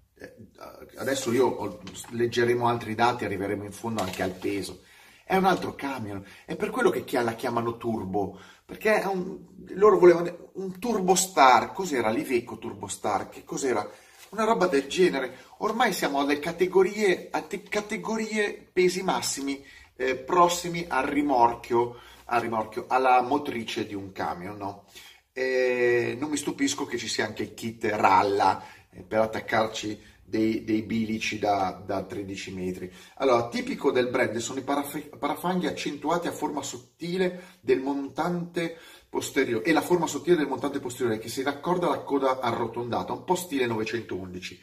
adesso 0.97 1.33
io 1.33 1.81
leggeremo 2.11 2.67
altri 2.67 2.95
dati, 2.95 3.25
arriveremo 3.25 3.65
in 3.65 3.73
fondo 3.73 4.03
anche 4.03 4.23
al 4.23 4.33
peso. 4.33 4.83
È 5.25 5.37
un 5.37 5.45
altro 5.45 5.75
camion, 5.75 6.25
è 6.47 6.57
per 6.57 6.71
quello 6.71 6.91
che 6.91 7.05
la 7.23 7.35
chiamano 7.35 7.77
turbo, 7.77 8.39
perché 8.65 9.03
un, 9.05 9.39
loro 9.75 9.99
volevano 9.99 10.51
un 10.55 10.79
turbo 10.79 11.15
star, 11.15 11.73
cos'era 11.73 12.11
l'Iveco 12.11 12.59
turbo 12.59 12.87
star, 12.87 13.29
che 13.29 13.45
cos'era? 13.45 13.87
Una 14.31 14.45
roba 14.45 14.67
del 14.67 14.87
genere. 14.89 15.37
Ormai 15.59 15.93
siamo 15.93 16.21
alle 16.21 16.39
categorie, 16.39 17.29
a 17.31 17.43
categorie 17.43 18.69
pesi 18.73 19.03
massimi 19.03 19.63
eh, 19.97 20.17
prossimi 20.17 20.85
al 20.89 21.05
rimorchio, 21.05 21.97
al 22.27 22.41
rimorchio, 22.41 22.85
alla 22.89 23.21
motrice 23.21 23.87
di 23.87 23.95
un 23.95 24.13
camion, 24.13 24.57
no? 24.57 24.85
E 25.33 26.17
non 26.19 26.31
mi 26.31 26.37
stupisco 26.37 26.87
che 26.87 26.99
ci 26.99 27.09
sia 27.09 27.27
anche 27.27 27.43
il 27.43 27.55
kit 27.55 27.85
ralla 27.85 28.61
eh, 28.61 28.78
per 29.07 29.21
attaccarci 29.21 30.17
dei, 30.29 30.63
dei 30.63 30.83
bilici 30.83 31.39
da, 31.39 31.83
da, 31.85 32.03
13 32.03 32.53
metri. 32.53 32.93
Allora, 33.17 33.49
tipico 33.49 33.91
del 33.91 34.09
brand 34.09 34.37
sono 34.37 34.59
i 34.59 34.63
paraf- 34.63 35.17
parafanghi 35.17 35.67
accentuati 35.67 36.29
a 36.29 36.33
forma 36.33 36.63
sottile 36.63 37.59
del 37.61 37.81
montante 37.81 38.77
posteriore 39.09 39.65
e 39.65 39.73
la 39.73 39.81
forma 39.81 40.07
sottile 40.07 40.37
del 40.37 40.47
montante 40.47 40.81
posteriore 40.81 41.19
che 41.19 41.29
si 41.29 41.43
raccorda 41.43 41.87
alla 41.87 42.01
coda 42.01 42.41
arrotondata, 42.41 43.13
un 43.13 43.25
po' 43.25 43.37
stile 43.37 43.67
911. 43.67 44.61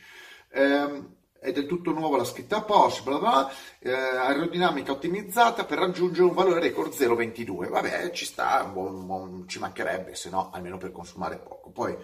Ehm, 0.52 1.16
è 1.46 1.52
del 1.52 1.68
tutto 1.68 1.92
nuova 1.92 2.18
la 2.18 2.24
scritta 2.24 2.64
Porsche, 2.64 3.04
bla 3.04 3.20
bla, 3.20 3.52
eh, 3.80 3.92
aerodinamica 3.92 4.92
ottimizzata 4.92 5.64
per 5.64 5.78
raggiungere 5.78 6.26
un 6.26 6.34
valore 6.34 6.60
record 6.60 6.92
0,22. 6.92 7.70
Vabbè, 7.70 8.10
ci 8.12 8.26
sta, 8.26 8.66
buon, 8.66 9.06
buon, 9.06 9.48
ci 9.48 9.60
mancherebbe, 9.60 10.16
se 10.16 10.30
no, 10.30 10.50
almeno 10.52 10.78
per 10.78 10.92
consumare 10.92 11.38
poco. 11.38 11.70
Poi, 11.70 11.96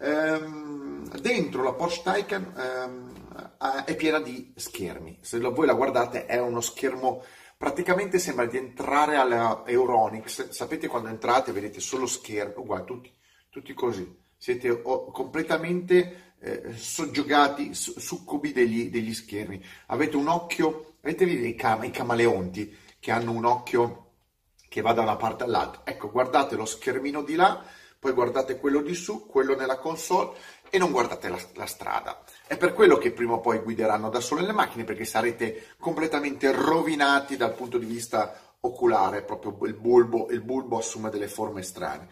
ehm, 0.00 1.08
dentro 1.20 1.64
la 1.64 1.72
Porsche 1.72 2.02
Taycan 2.04 2.54
ehm, 2.56 3.84
è 3.84 3.96
piena 3.96 4.20
di 4.20 4.52
schermi. 4.56 5.18
Se 5.20 5.40
voi 5.40 5.66
la 5.66 5.74
guardate 5.74 6.26
è 6.26 6.38
uno 6.38 6.60
schermo 6.60 7.24
praticamente 7.56 8.18
sembra 8.18 8.46
di 8.46 8.58
entrare 8.58 9.16
alla 9.16 9.64
Euronics. 9.66 10.50
Sapete 10.50 10.86
quando 10.86 11.08
entrate 11.08 11.50
vedete 11.50 11.80
solo 11.80 12.06
schermi, 12.06 12.54
uguali, 12.58 12.84
tutti, 12.84 13.12
tutti 13.50 13.74
così. 13.74 14.22
Siete 14.36 14.82
completamente 14.82 16.33
eh, 16.44 16.74
soggiogati, 16.76 17.72
succubi 17.72 18.52
degli, 18.52 18.90
degli, 18.90 19.14
schermi. 19.14 19.64
Avete 19.86 20.16
un 20.16 20.28
occhio, 20.28 20.96
visto 21.00 21.24
i, 21.24 21.54
cam- 21.54 21.90
camaleonti 21.90 22.76
che 23.00 23.10
hanno 23.10 23.32
un 23.32 23.46
occhio 23.46 24.00
che 24.68 24.82
va 24.82 24.92
da 24.92 25.00
una 25.00 25.16
parte 25.16 25.44
all'altra. 25.44 25.80
Ecco, 25.84 26.10
guardate 26.10 26.54
lo 26.54 26.66
schermino 26.66 27.22
di 27.22 27.34
là, 27.34 27.64
poi 27.98 28.12
guardate 28.12 28.58
quello 28.58 28.82
di 28.82 28.94
su, 28.94 29.26
quello 29.26 29.56
nella 29.56 29.78
console 29.78 30.36
e 30.68 30.76
non 30.76 30.90
guardate 30.90 31.30
la, 31.30 31.38
la, 31.54 31.66
strada. 31.66 32.22
È 32.46 32.58
per 32.58 32.74
quello 32.74 32.98
che 32.98 33.12
prima 33.12 33.34
o 33.34 33.40
poi 33.40 33.60
guideranno 33.60 34.10
da 34.10 34.20
sole 34.20 34.42
le 34.42 34.52
macchine, 34.52 34.84
perché 34.84 35.06
sarete 35.06 35.68
completamente 35.78 36.52
rovinati 36.52 37.38
dal 37.38 37.54
punto 37.54 37.78
di 37.78 37.86
vista 37.86 38.38
oculare, 38.60 39.22
proprio 39.22 39.56
il 39.66 39.74
bulbo, 39.74 40.28
il 40.30 40.42
bulbo 40.42 40.76
assume 40.76 41.08
delle 41.08 41.28
forme 41.28 41.62
strane. 41.62 42.08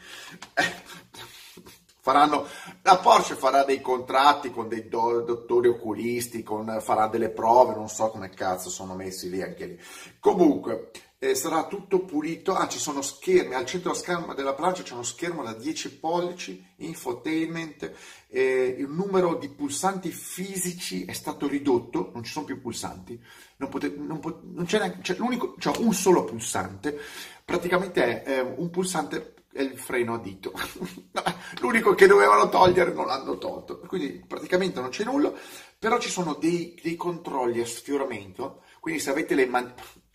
Faranno, 2.05 2.45
la 2.83 2.99
Porsche 2.99 3.37
farà 3.37 3.63
dei 3.63 3.81
contratti 3.81 4.51
con 4.51 4.67
dei 4.67 4.89
do, 4.89 5.21
dottori 5.21 5.69
oculisti, 5.69 6.43
con, 6.43 6.79
farà 6.81 7.07
delle 7.07 7.31
prove, 7.31 7.77
non 7.77 7.89
so 7.89 8.09
come 8.09 8.29
cazzo 8.31 8.71
sono 8.71 8.97
messi 8.97 9.31
lì 9.31 9.41
anche 9.41 9.67
lì. 9.67 9.81
Comunque, 10.19 10.91
eh, 11.21 11.37
sarà 11.37 11.69
tutto 11.69 12.01
pulito. 12.01 12.55
Ah, 12.55 12.67
ci 12.67 12.81
sono 12.81 13.03
schermi, 13.03 13.55
al 13.55 13.67
centro 13.67 13.95
della 14.35 14.55
plancia 14.55 14.83
c'è 14.83 14.95
uno 14.95 15.05
schermo 15.05 15.45
da 15.45 15.53
10 15.53 15.99
pollici, 15.99 16.75
infotainment, 16.79 17.93
eh, 18.27 18.75
il 18.77 18.89
numero 18.89 19.37
di 19.37 19.49
pulsanti 19.49 20.11
fisici 20.11 21.05
è 21.05 21.13
stato 21.13 21.47
ridotto, 21.47 22.11
non 22.15 22.25
ci 22.25 22.33
sono 22.33 22.47
più 22.47 22.61
pulsanti, 22.61 23.17
non, 23.59 23.69
potete, 23.69 23.97
non, 23.97 24.19
pot, 24.19 24.41
non 24.43 24.65
c'è 24.65 24.79
neanche, 24.79 25.03
c'è, 25.03 25.15
l'unico, 25.15 25.55
c'è 25.55 25.71
un 25.79 25.93
solo 25.95 26.25
pulsante, 26.25 26.99
praticamente 27.45 28.25
è 28.25 28.39
eh, 28.39 28.41
un 28.41 28.71
pulsante 28.71 29.35
è 29.53 29.61
il 29.61 29.79
freno 29.79 30.15
a 30.15 30.19
dito. 30.19 30.53
L'unico 31.61 31.95
che 31.95 32.07
dovevano 32.07 32.49
togliere 32.49 32.93
non 32.93 33.07
l'hanno 33.07 33.39
tolto, 33.39 33.81
quindi 33.81 34.25
praticamente 34.27 34.81
non 34.81 34.89
c'è 34.89 35.05
nulla, 35.05 35.33
però 35.79 35.99
ci 35.99 36.09
sono 36.09 36.35
dei, 36.35 36.79
dei 36.83 36.97
controlli 36.97 37.61
a 37.61 37.67
sfioramento, 37.67 38.63
quindi 38.81 39.01
se 39.01 39.11
avete 39.11 39.35
le 39.35 39.47
mani, 39.47 39.73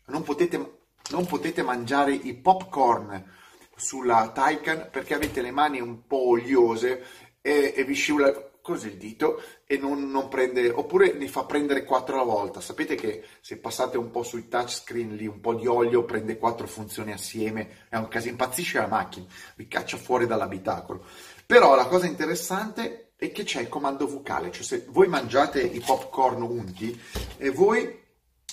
non 0.08 0.24
potete, 0.24 0.80
non 1.12 1.26
potete 1.26 1.62
mangiare 1.62 2.14
i 2.14 2.36
popcorn 2.36 3.36
sulla 3.76 4.32
Taycan 4.34 4.90
perché 4.92 5.14
avete 5.14 5.42
le 5.42 5.52
mani 5.52 5.80
un 5.80 6.06
po' 6.08 6.30
oliose 6.30 7.06
e, 7.42 7.74
e 7.76 7.84
vi 7.84 7.94
scivola 7.94 8.34
così 8.68 8.88
il 8.88 8.98
dito 8.98 9.42
e 9.66 9.78
non, 9.78 10.12
non, 10.12 10.28
prende, 10.28 10.70
oppure 10.70 11.14
ne 11.14 11.30
fa 11.30 11.46
prendere 11.46 11.86
quattro 11.86 12.16
alla 12.16 12.30
volta. 12.30 12.60
Sapete 12.60 12.96
che 12.96 13.24
se 13.40 13.60
passate 13.60 13.98
un 13.98 14.12
po' 14.12 14.24
sui 14.24 14.50
touchscreen 14.50 15.16
lì, 15.16 15.26
un 15.26 15.40
po' 15.40 15.54
di 15.54 15.68
olio, 15.68 16.04
prende 16.04 16.38
quattro 16.38 16.68
funzioni 16.68 17.14
assieme, 17.14 17.86
è 17.88 17.96
un 17.96 18.10
caso, 18.10 18.28
impazzisce 18.28 18.80
la 18.80 18.88
macchina, 18.88 19.26
vi 19.56 19.70
caccia 19.70 19.96
fuori 19.96 20.28
dall'abitacolo. 20.28 21.06
Però 21.46 21.76
la 21.76 21.88
cosa 21.88 22.08
interessante 22.08 23.14
è 23.16 23.32
che 23.32 23.46
c'è 23.46 23.62
il 23.62 23.70
comando 23.70 24.06
vocale, 24.06 24.52
cioè 24.52 24.64
se 24.64 24.86
voi 24.90 25.08
mangiate 25.08 25.62
i 25.62 25.80
popcorn 25.80 26.42
unti 26.42 27.00
e 27.38 27.50
voi 27.52 28.04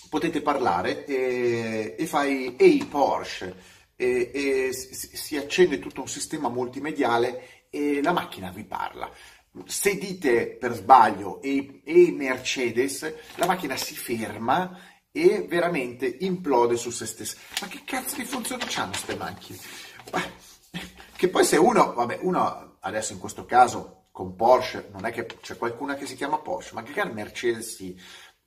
potete 0.08 0.42
parlare 0.42 1.04
e, 1.06 1.96
e 1.98 2.06
fai 2.06 2.54
ehi 2.56 2.84
Porsche 2.84 3.52
e, 3.96 4.30
e 4.32 4.72
si 4.72 5.36
accende 5.36 5.80
tutto 5.80 6.02
un 6.02 6.08
sistema 6.08 6.48
multimediale 6.48 7.64
e 7.68 8.00
la 8.00 8.12
macchina 8.12 8.50
vi 8.50 8.62
parla 8.62 9.10
se 9.66 9.96
dite 9.96 10.56
per 10.56 10.74
sbaglio 10.74 11.40
e, 11.40 11.80
e 11.84 12.12
Mercedes, 12.12 13.14
la 13.36 13.46
macchina 13.46 13.76
si 13.76 13.94
ferma 13.94 14.78
e 15.12 15.46
veramente 15.48 16.06
implode 16.20 16.76
su 16.76 16.90
se 16.90 17.06
stessa. 17.06 17.36
Ma 17.60 17.68
che 17.68 17.82
cazzo 17.84 18.16
di 18.16 18.24
funzioni 18.24 18.64
hanno 18.74 18.90
queste 18.90 19.14
macchine? 19.14 19.58
Che 21.16 21.28
poi 21.28 21.44
se 21.44 21.56
uno, 21.56 21.92
vabbè, 21.94 22.18
uno 22.22 22.78
adesso 22.80 23.12
in 23.12 23.18
questo 23.20 23.44
caso 23.44 24.08
con 24.10 24.34
Porsche, 24.34 24.90
non 24.92 25.06
è 25.06 25.12
che 25.12 25.26
c'è 25.40 25.56
qualcuna 25.56 25.94
che 25.94 26.06
si 26.06 26.16
chiama 26.16 26.38
Porsche, 26.38 26.74
ma 26.74 26.82
che 26.82 26.90
magari 26.90 27.12
Mercedes 27.12 27.76
sì. 27.76 27.98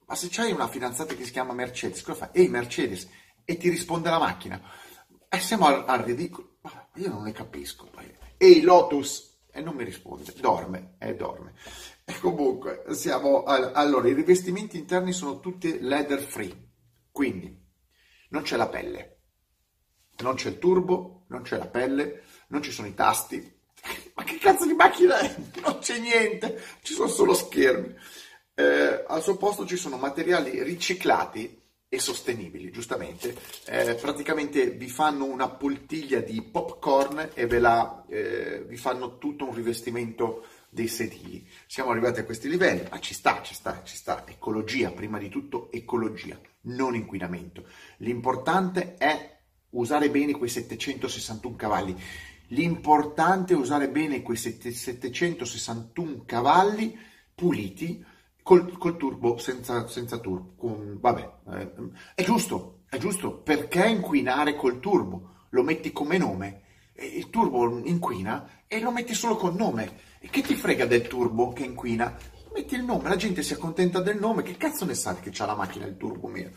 Ma 0.05 0.15
se 0.15 0.27
c'hai 0.29 0.51
una 0.51 0.67
fidanzata 0.67 1.13
che 1.13 1.25
si 1.25 1.31
chiama 1.31 1.53
Mercedes, 1.53 2.01
cosa 2.01 2.25
fai? 2.25 2.41
Ehi 2.41 2.49
Mercedes, 2.49 3.07
e 3.43 3.57
ti 3.57 3.69
risponde 3.69 4.09
la 4.09 4.19
macchina. 4.19 4.61
E 5.29 5.39
siamo 5.39 5.67
al, 5.67 5.83
al 5.87 6.03
ridicolo. 6.03 6.57
Io 6.95 7.09
non 7.09 7.23
ne 7.23 7.31
capisco. 7.31 7.89
Ehi 8.37 8.61
Lotus, 8.61 9.26
e 9.57 9.61
non 9.61 9.73
mi 9.73 9.83
risponde, 9.83 10.33
dorme, 10.39 10.97
e 10.99 11.15
dorme. 11.15 11.53
E 12.05 12.19
comunque, 12.19 12.83
siamo, 12.91 13.41
al, 13.41 13.71
allora, 13.73 14.07
i 14.07 14.13
rivestimenti 14.13 14.77
interni 14.77 15.11
sono 15.13 15.39
tutti 15.39 15.79
leather 15.81 16.19
free, 16.19 16.55
quindi 17.11 17.59
non 18.29 18.43
c'è 18.43 18.55
la 18.55 18.67
pelle, 18.67 19.21
non 20.19 20.35
c'è 20.35 20.49
il 20.49 20.59
turbo, 20.59 21.23
non 21.29 21.41
c'è 21.41 21.57
la 21.57 21.65
pelle, 21.65 22.21
non 22.49 22.61
ci 22.61 22.69
sono 22.69 22.87
i 22.87 22.93
tasti. 22.93 23.59
Ma 24.13 24.23
che 24.23 24.37
cazzo 24.37 24.67
di 24.67 24.73
macchina 24.73 25.17
è? 25.17 25.35
Non 25.63 25.79
c'è 25.79 25.97
niente, 25.97 26.61
ci 26.83 26.93
sono 26.93 27.07
solo 27.07 27.33
schermi. 27.33 27.95
Eh, 28.53 29.05
al 29.07 29.23
suo 29.23 29.37
posto 29.37 29.65
ci 29.65 29.75
sono 29.75 29.97
materiali 29.97 30.61
riciclati 30.61 31.56
e 31.89 31.99
sostenibili, 31.99 32.69
giustamente. 32.71 33.35
Eh, 33.65 33.95
praticamente 33.95 34.71
vi 34.71 34.89
fanno 34.89 35.25
una 35.25 35.49
poltiglia 35.49 36.19
di 36.19 36.41
popcorn 36.41 37.29
e 37.33 37.47
ve 37.47 37.59
la, 37.59 38.03
eh, 38.09 38.65
vi 38.67 38.77
fanno 38.77 39.17
tutto 39.17 39.45
un 39.45 39.53
rivestimento 39.53 40.45
dei 40.69 40.87
sedili. 40.87 41.47
Siamo 41.65 41.91
arrivati 41.91 42.19
a 42.19 42.25
questi 42.25 42.49
livelli, 42.49 42.85
ma 42.89 42.99
ci 42.99 43.13
sta, 43.13 43.41
ci 43.41 43.53
sta, 43.53 43.81
ci 43.83 43.95
sta. 43.95 44.25
Ecologia, 44.27 44.91
prima 44.91 45.17
di 45.17 45.29
tutto 45.29 45.71
ecologia, 45.71 46.37
non 46.63 46.93
inquinamento. 46.95 47.65
L'importante 47.97 48.95
è 48.97 49.37
usare 49.71 50.09
bene 50.09 50.33
quei 50.33 50.49
761 50.49 51.55
cavalli. 51.55 51.95
L'importante 52.47 53.53
è 53.53 53.57
usare 53.57 53.89
bene 53.89 54.21
quei 54.21 54.37
761 54.37 56.23
cavalli 56.25 56.97
puliti 57.33 58.03
col, 58.47 58.77
col 58.77 58.95
turbo, 58.95 59.37
senza, 59.37 59.87
senza 59.89 60.19
turbo. 60.19 60.53
Con, 60.55 60.97
vabbè, 61.01 61.31
eh, 61.51 61.71
è 62.15 62.23
giusto, 62.23 62.83
è 62.87 62.97
giusto. 62.97 63.33
Perché 63.33 63.85
inquinare 63.85 64.55
col 64.55 64.79
turbo? 64.79 65.47
Lo 65.49 65.63
metti 65.63 65.91
come 65.91 66.17
nome. 66.17 66.61
Il 66.93 67.29
turbo 67.29 67.77
inquina 67.85 68.63
e 68.65 68.79
lo 68.79 68.91
metti 68.91 69.13
solo 69.13 69.35
col 69.35 69.53
nome. 69.53 69.99
E 70.19 70.29
che 70.29 70.41
ti 70.41 70.55
frega 70.55 70.85
del 70.85 71.07
turbo 71.07 71.51
che 71.51 71.65
inquina? 71.65 72.15
Metti 72.53 72.75
il 72.75 72.85
nome, 72.85 73.09
la 73.09 73.17
gente 73.17 73.43
si 73.43 73.51
accontenta 73.51 73.99
del 73.99 74.17
nome. 74.17 74.43
Che 74.43 74.55
cazzo 74.55 74.85
ne 74.85 74.95
sa 74.95 75.15
che 75.15 75.29
c'ha 75.31 75.45
la 75.45 75.53
macchina 75.53 75.85
il 75.85 75.97
turbo 75.97 76.29
mio? 76.29 76.51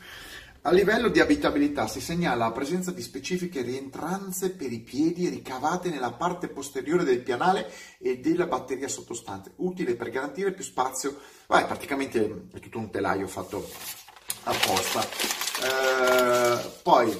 A 0.63 0.73
livello 0.73 1.09
di 1.09 1.21
abitabilità 1.21 1.87
si 1.87 2.03
segnala 2.03 2.45
la 2.45 2.53
presenza 2.53 2.91
di 2.91 3.01
specifiche 3.01 3.63
rientranze 3.63 4.51
per 4.51 4.71
i 4.71 4.81
piedi 4.81 5.27
ricavate 5.31 5.89
nella 5.89 6.13
parte 6.13 6.49
posteriore 6.49 7.03
del 7.03 7.23
pianale 7.23 7.73
e 7.99 8.19
della 8.19 8.45
batteria 8.45 8.87
sottostante, 8.87 9.53
utile 9.57 9.97
per 9.97 10.11
garantire 10.11 10.53
più 10.53 10.63
spazio. 10.63 11.17
Vai, 11.47 11.65
praticamente 11.65 12.49
è 12.53 12.59
tutto 12.59 12.79
un 12.79 12.91
telaio 12.91 13.27
fatto 13.27 13.67
apposta. 14.43 15.03
Eh, 15.63 16.71
poi 16.83 17.19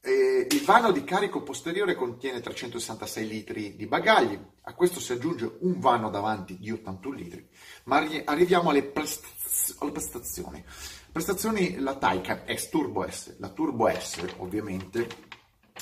eh, 0.00 0.46
il 0.50 0.64
vano 0.64 0.92
di 0.92 1.04
carico 1.04 1.42
posteriore 1.42 1.94
contiene 1.94 2.40
366 2.40 3.28
litri 3.28 3.76
di 3.76 3.86
bagagli, 3.86 4.38
a 4.62 4.72
questo 4.72 4.98
si 4.98 5.12
aggiunge 5.12 5.58
un 5.60 5.78
vano 5.78 6.08
davanti 6.08 6.56
di 6.58 6.70
81 6.70 7.14
litri, 7.14 7.46
ma 7.84 7.98
arriviamo 8.24 8.70
alle, 8.70 8.82
prestaz- 8.82 9.76
alle 9.78 9.92
prestazioni. 9.92 10.64
Prestazioni 11.12 11.78
la 11.78 11.96
Taycan 11.96 12.44
S 12.46 12.70
Turbo 12.70 13.06
S, 13.06 13.36
la 13.38 13.50
Turbo 13.50 13.86
S 13.86 14.24
ovviamente, 14.38 15.06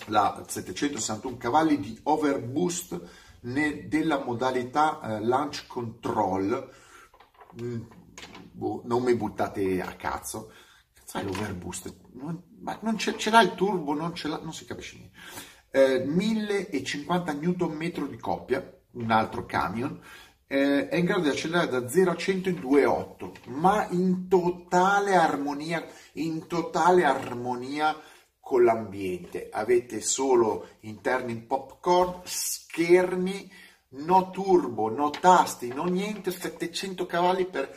la 0.06 0.42
761 0.44 1.36
cavalli 1.36 1.78
di 1.78 1.96
overboost 2.02 3.00
della 3.40 4.24
modalità 4.24 5.00
eh, 5.00 5.24
launch 5.24 5.68
control, 5.68 6.68
mm, 7.62 7.80
boh, 8.50 8.82
non 8.86 9.04
mi 9.04 9.14
buttate 9.14 9.80
a 9.80 9.92
cazzo, 9.92 10.50
sai 11.04 11.22
l'overboost, 11.22 11.94
non, 12.14 12.42
ma 12.58 12.76
non 12.82 12.98
ce, 12.98 13.16
ce 13.16 13.30
l'ha 13.30 13.40
il 13.40 13.54
turbo, 13.54 13.94
non, 13.94 14.12
ce 14.16 14.26
l'ha, 14.26 14.40
non 14.42 14.52
si 14.52 14.64
capisce 14.64 14.96
niente. 14.96 15.16
Eh, 15.70 16.04
1050 16.06 17.32
Nm 17.34 18.08
di 18.08 18.18
coppia, 18.18 18.68
un 18.94 19.10
altro 19.12 19.46
camion, 19.46 19.96
eh, 20.52 20.88
è 20.88 20.96
in 20.96 21.04
grado 21.04 21.22
di 21.22 21.28
accelerare 21.28 21.70
da 21.70 21.88
0 21.88 22.10
a 22.10 22.16
100 22.16 22.48
in 22.48 22.56
2,8, 22.56 23.50
ma 23.50 23.86
in 23.90 24.26
totale 24.26 25.14
armonia, 25.14 25.86
in 26.14 26.48
totale 26.48 27.04
armonia 27.04 27.96
con 28.40 28.64
l'ambiente. 28.64 29.48
Avete 29.52 30.00
solo 30.00 30.70
interni 30.80 31.30
in 31.30 31.46
popcorn, 31.46 32.22
schermi, 32.24 33.48
no 33.90 34.30
turbo, 34.30 34.88
no 34.90 35.10
tasti, 35.10 35.68
no 35.68 35.84
niente, 35.84 36.32
700 36.32 37.06
cavalli 37.06 37.46
per 37.46 37.72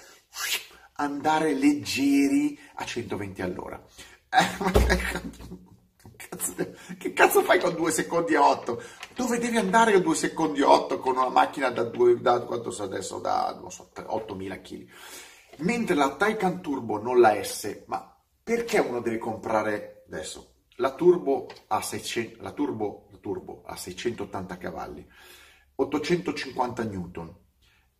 andare 0.93 1.53
leggeri 1.53 2.57
a 2.73 2.85
120 2.85 3.41
all'ora. 3.43 3.79
Che 6.97 7.13
cazzo 7.13 7.41
fai 7.41 7.59
con 7.59 7.75
2 7.75 7.91
secondi 7.91 8.33
e 8.33 8.37
8? 8.37 8.81
Dove 9.15 9.37
devi 9.37 9.57
andare 9.57 9.93
a 9.93 9.99
2 9.99 10.15
secondi 10.15 10.59
e 10.59 10.63
8 10.63 10.99
con 10.99 11.17
una 11.17 11.29
macchina 11.29 11.69
da, 11.69 11.83
2, 11.83 12.21
da 12.21 12.41
quanto 12.41 12.71
so 12.71 12.83
adesso, 12.83 13.19
da 13.19 13.57
non 13.59 13.71
so, 13.71 13.91
8000 13.93 14.61
kg? 14.61 14.87
Mentre 15.57 15.95
la 15.95 16.15
Taycan 16.15 16.61
Turbo 16.61 17.01
non 17.01 17.19
la 17.19 17.41
S, 17.43 17.83
ma 17.85 18.15
perché 18.43 18.79
uno 18.79 19.01
deve 19.01 19.17
comprare 19.17 20.03
adesso? 20.07 20.55
La 20.77 20.93
Turbo 20.93 21.47
a 21.67 21.81
600, 21.81 22.41
la 22.41 22.51
Turbo, 22.51 23.07
la 23.11 23.17
Turbo 23.19 23.61
a 23.65 23.75
680 23.75 24.57
cavalli, 24.57 25.07
850 25.75 26.83
Newton, 26.85 27.35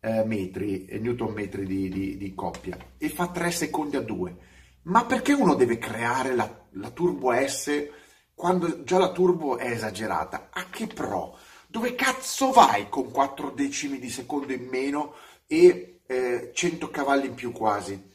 eh, 0.00 0.24
metri, 0.24 0.86
Newton 1.00 1.32
metri 1.32 1.64
di, 1.64 1.88
di, 1.88 2.16
di 2.16 2.34
coppia 2.34 2.76
e 2.98 3.08
fa 3.08 3.28
3 3.28 3.50
secondi 3.50 3.96
a 3.96 4.00
2. 4.00 4.36
Ma 4.82 5.06
perché 5.06 5.32
uno 5.32 5.54
deve 5.54 5.78
creare 5.78 6.34
la, 6.34 6.66
la 6.72 6.90
Turbo 6.90 7.32
S 7.32 7.88
quando 8.34 8.82
già 8.82 8.98
la 8.98 9.12
turbo 9.12 9.58
è 9.58 9.70
esagerata, 9.70 10.48
a 10.52 10.68
che 10.68 10.86
pro? 10.86 11.38
Dove 11.68 11.94
cazzo 11.94 12.50
vai 12.50 12.88
con 12.88 13.10
4 13.10 13.50
decimi 13.50 13.98
di 13.98 14.10
secondo 14.10 14.52
in 14.52 14.66
meno 14.66 15.14
e 15.46 16.00
eh, 16.06 16.50
100 16.52 16.90
cavalli 16.90 17.26
in 17.26 17.34
più 17.34 17.52
quasi? 17.52 18.12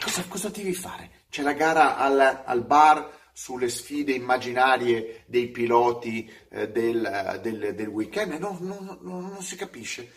Cosa, 0.00 0.24
cosa 0.28 0.48
devi 0.48 0.74
fare? 0.74 1.10
C'è 1.30 1.42
la 1.42 1.52
gara 1.52 1.96
al, 1.96 2.42
al, 2.44 2.64
bar 2.64 3.10
sulle 3.32 3.68
sfide 3.68 4.12
immaginarie 4.12 5.24
dei 5.26 5.48
piloti 5.48 6.30
eh, 6.50 6.70
del, 6.70 7.38
del, 7.42 7.74
del, 7.74 7.86
weekend? 7.86 8.32
No, 8.34 8.56
no, 8.60 8.98
no, 9.00 9.20
non 9.20 9.42
si 9.42 9.56
capisce. 9.56 10.10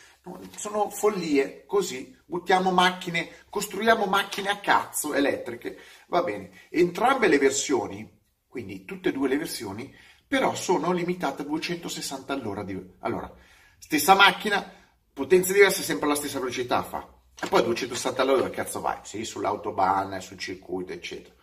sono 0.57 0.89
follie, 0.89 1.63
così 1.65 2.17
buttiamo 2.25 2.71
macchine, 2.71 3.29
costruiamo 3.49 4.05
macchine 4.05 4.49
a 4.49 4.59
cazzo 4.59 5.13
elettriche. 5.13 5.77
Va 6.07 6.23
bene, 6.23 6.49
entrambe 6.69 7.27
le 7.27 7.37
versioni 7.37 8.19
quindi 8.51 8.83
tutte 8.83 9.09
e 9.09 9.11
due 9.13 9.29
le 9.29 9.37
versioni, 9.37 9.95
però 10.27 10.53
sono 10.55 10.91
limitate 10.91 11.43
a 11.43 11.45
260 11.45 12.33
all'ora. 12.33 12.63
Di... 12.63 12.77
Allora, 12.99 13.33
stessa 13.77 14.13
macchina, 14.13 14.69
potenze 15.13 15.53
diverse, 15.53 15.83
sempre 15.83 16.09
la 16.09 16.15
stessa 16.15 16.37
velocità 16.37 16.83
fa. 16.83 17.07
E 17.41 17.47
poi 17.47 17.63
260 17.63 18.21
all'ora, 18.21 18.39
dove 18.39 18.49
cazzo 18.49 18.81
vai? 18.81 18.97
Sì, 19.03 19.23
sull'autobahn, 19.23 20.19
sul 20.19 20.37
circuito, 20.37 20.91
eccetera. 20.91 21.33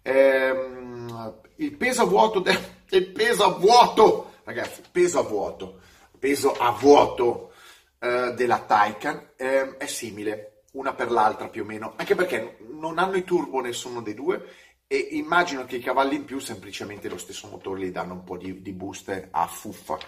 Ehm, 0.00 1.40
il 1.56 1.76
peso 1.76 2.02
a 2.02 2.06
vuoto, 2.06 2.40
de... 2.40 2.58
il 2.96 3.12
peso 3.12 3.44
a 3.44 3.58
vuoto, 3.58 4.36
ragazzi, 4.44 4.80
peso 4.90 5.18
a 5.18 5.22
vuoto, 5.22 5.80
peso 6.18 6.52
a 6.52 6.70
vuoto 6.70 7.52
eh, 7.98 8.32
della 8.34 8.60
Taycan 8.60 9.32
eh, 9.36 9.76
è 9.76 9.86
simile, 9.86 10.62
una 10.72 10.94
per 10.94 11.10
l'altra 11.10 11.48
più 11.48 11.62
o 11.62 11.66
meno, 11.66 11.92
anche 11.96 12.14
perché 12.14 12.56
non 12.70 12.98
hanno 12.98 13.16
i 13.16 13.24
turbo 13.24 13.60
nessuno 13.60 14.00
dei 14.00 14.14
due 14.14 14.46
e 14.90 14.96
immagino 15.12 15.66
che 15.66 15.76
i 15.76 15.82
cavalli 15.82 16.16
in 16.16 16.24
più 16.24 16.38
semplicemente 16.38 17.10
lo 17.10 17.18
stesso 17.18 17.46
motore 17.46 17.82
gli 17.82 17.90
danno 17.90 18.14
un 18.14 18.24
po' 18.24 18.38
di, 18.38 18.62
di 18.62 18.72
boost 18.72 19.28
a 19.30 19.46
fuffa. 19.46 19.98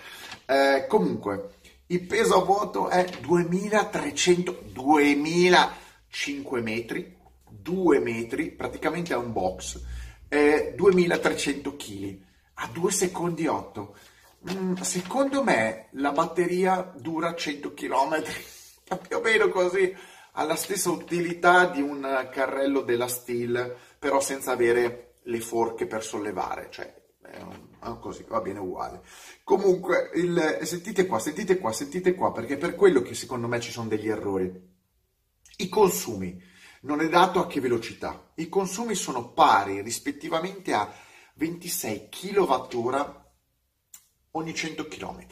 Eh, 0.47 0.87
comunque, 0.89 1.57
il 1.89 2.01
peso 2.07 2.41
a 2.41 2.45
vuoto 2.45 2.89
è 2.89 3.05
2300, 3.21 4.63
2005 4.73 6.61
metri, 6.63 7.15
2 7.47 7.99
metri, 7.99 8.53
praticamente 8.53 9.13
è 9.13 9.17
un 9.19 9.33
box, 9.33 9.83
eh, 10.29 10.73
2300 10.75 11.77
kg, 11.77 12.19
a 12.55 12.71
2 12.73 12.91
secondi 12.91 13.47
8. 13.47 13.97
Mm, 14.51 14.77
secondo 14.77 15.43
me 15.43 15.89
la 15.91 16.13
batteria 16.13 16.91
dura 16.97 17.35
100 17.35 17.75
km, 17.75 18.23
più 19.07 19.17
o 19.19 19.21
meno 19.21 19.51
così, 19.51 19.95
ha 20.33 20.45
la 20.45 20.57
stessa 20.57 20.91
utilità 20.91 21.67
di 21.67 21.83
un 21.83 22.29
carrello 22.33 22.81
della 22.81 23.09
Steel 23.09 23.77
però 24.01 24.19
senza 24.19 24.53
avere 24.53 25.17
le 25.25 25.41
forche 25.41 25.87
per 25.87 26.03
sollevare, 26.03 26.69
cioè 26.71 26.91
è 27.21 27.99
così, 28.01 28.25
va 28.27 28.41
bene 28.41 28.59
uguale. 28.59 29.03
Comunque, 29.45 30.11
il, 30.15 30.61
sentite 30.63 31.07
qua, 31.07 31.19
sentite 31.19 31.59
qua, 31.59 31.71
sentite 31.71 32.15
qua, 32.15 32.33
perché 32.33 32.55
è 32.55 32.57
per 32.59 32.75
quello 32.75 33.03
che 33.03 33.15
secondo 33.15 33.47
me 33.47 33.61
ci 33.61 33.71
sono 33.71 33.89
degli 33.89 34.09
errori. 34.09 34.51
I 35.59 35.69
consumi 35.69 36.43
non 36.83 37.01
è 37.01 37.11
dato 37.11 37.41
a 37.41 37.47
che 37.47 37.61
velocità. 37.61 38.33
I 38.37 38.49
consumi 38.49 38.95
sono 38.95 39.33
pari 39.33 39.83
rispettivamente 39.83 40.73
a 40.73 40.91
26 41.35 42.09
kWh 42.09 43.23
ogni 44.33 44.55
100 44.55 44.89
km, 44.89 45.27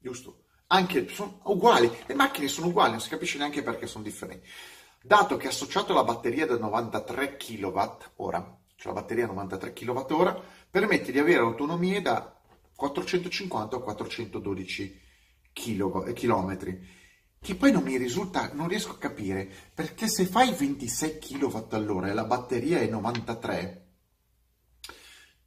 giusto? 0.00 0.42
Anche 0.66 1.08
sono 1.08 1.40
uguali, 1.44 1.88
le 2.06 2.14
macchine 2.14 2.48
sono 2.48 2.66
uguali, 2.66 2.90
non 2.90 3.00
si 3.00 3.08
capisce 3.08 3.38
neanche 3.38 3.62
perché 3.62 3.86
sono 3.86 4.02
differenti 4.02 4.48
dato 5.02 5.36
che 5.36 5.48
associato 5.48 5.92
alla 5.92 6.04
batteria 6.04 6.46
da 6.46 6.58
93 6.58 7.36
kWh, 7.36 8.56
cioè 8.76 8.92
la 8.92 9.00
batteria 9.00 9.26
93 9.26 9.72
kWh, 9.72 10.42
permette 10.70 11.12
di 11.12 11.18
avere 11.18 11.40
autonomie 11.40 12.00
da 12.02 12.40
450 12.74 13.76
a 13.76 13.80
412 13.80 15.00
km, 15.52 16.78
che 17.40 17.54
poi 17.54 17.72
non 17.72 17.82
mi 17.82 17.96
risulta, 17.96 18.52
non 18.52 18.68
riesco 18.68 18.92
a 18.92 18.98
capire, 18.98 19.48
perché 19.74 20.08
se 20.08 20.26
fai 20.26 20.52
26 20.52 21.18
kWh 21.18 22.06
e 22.06 22.12
la 22.12 22.24
batteria 22.24 22.78
è 22.78 22.86
93, 22.86 23.86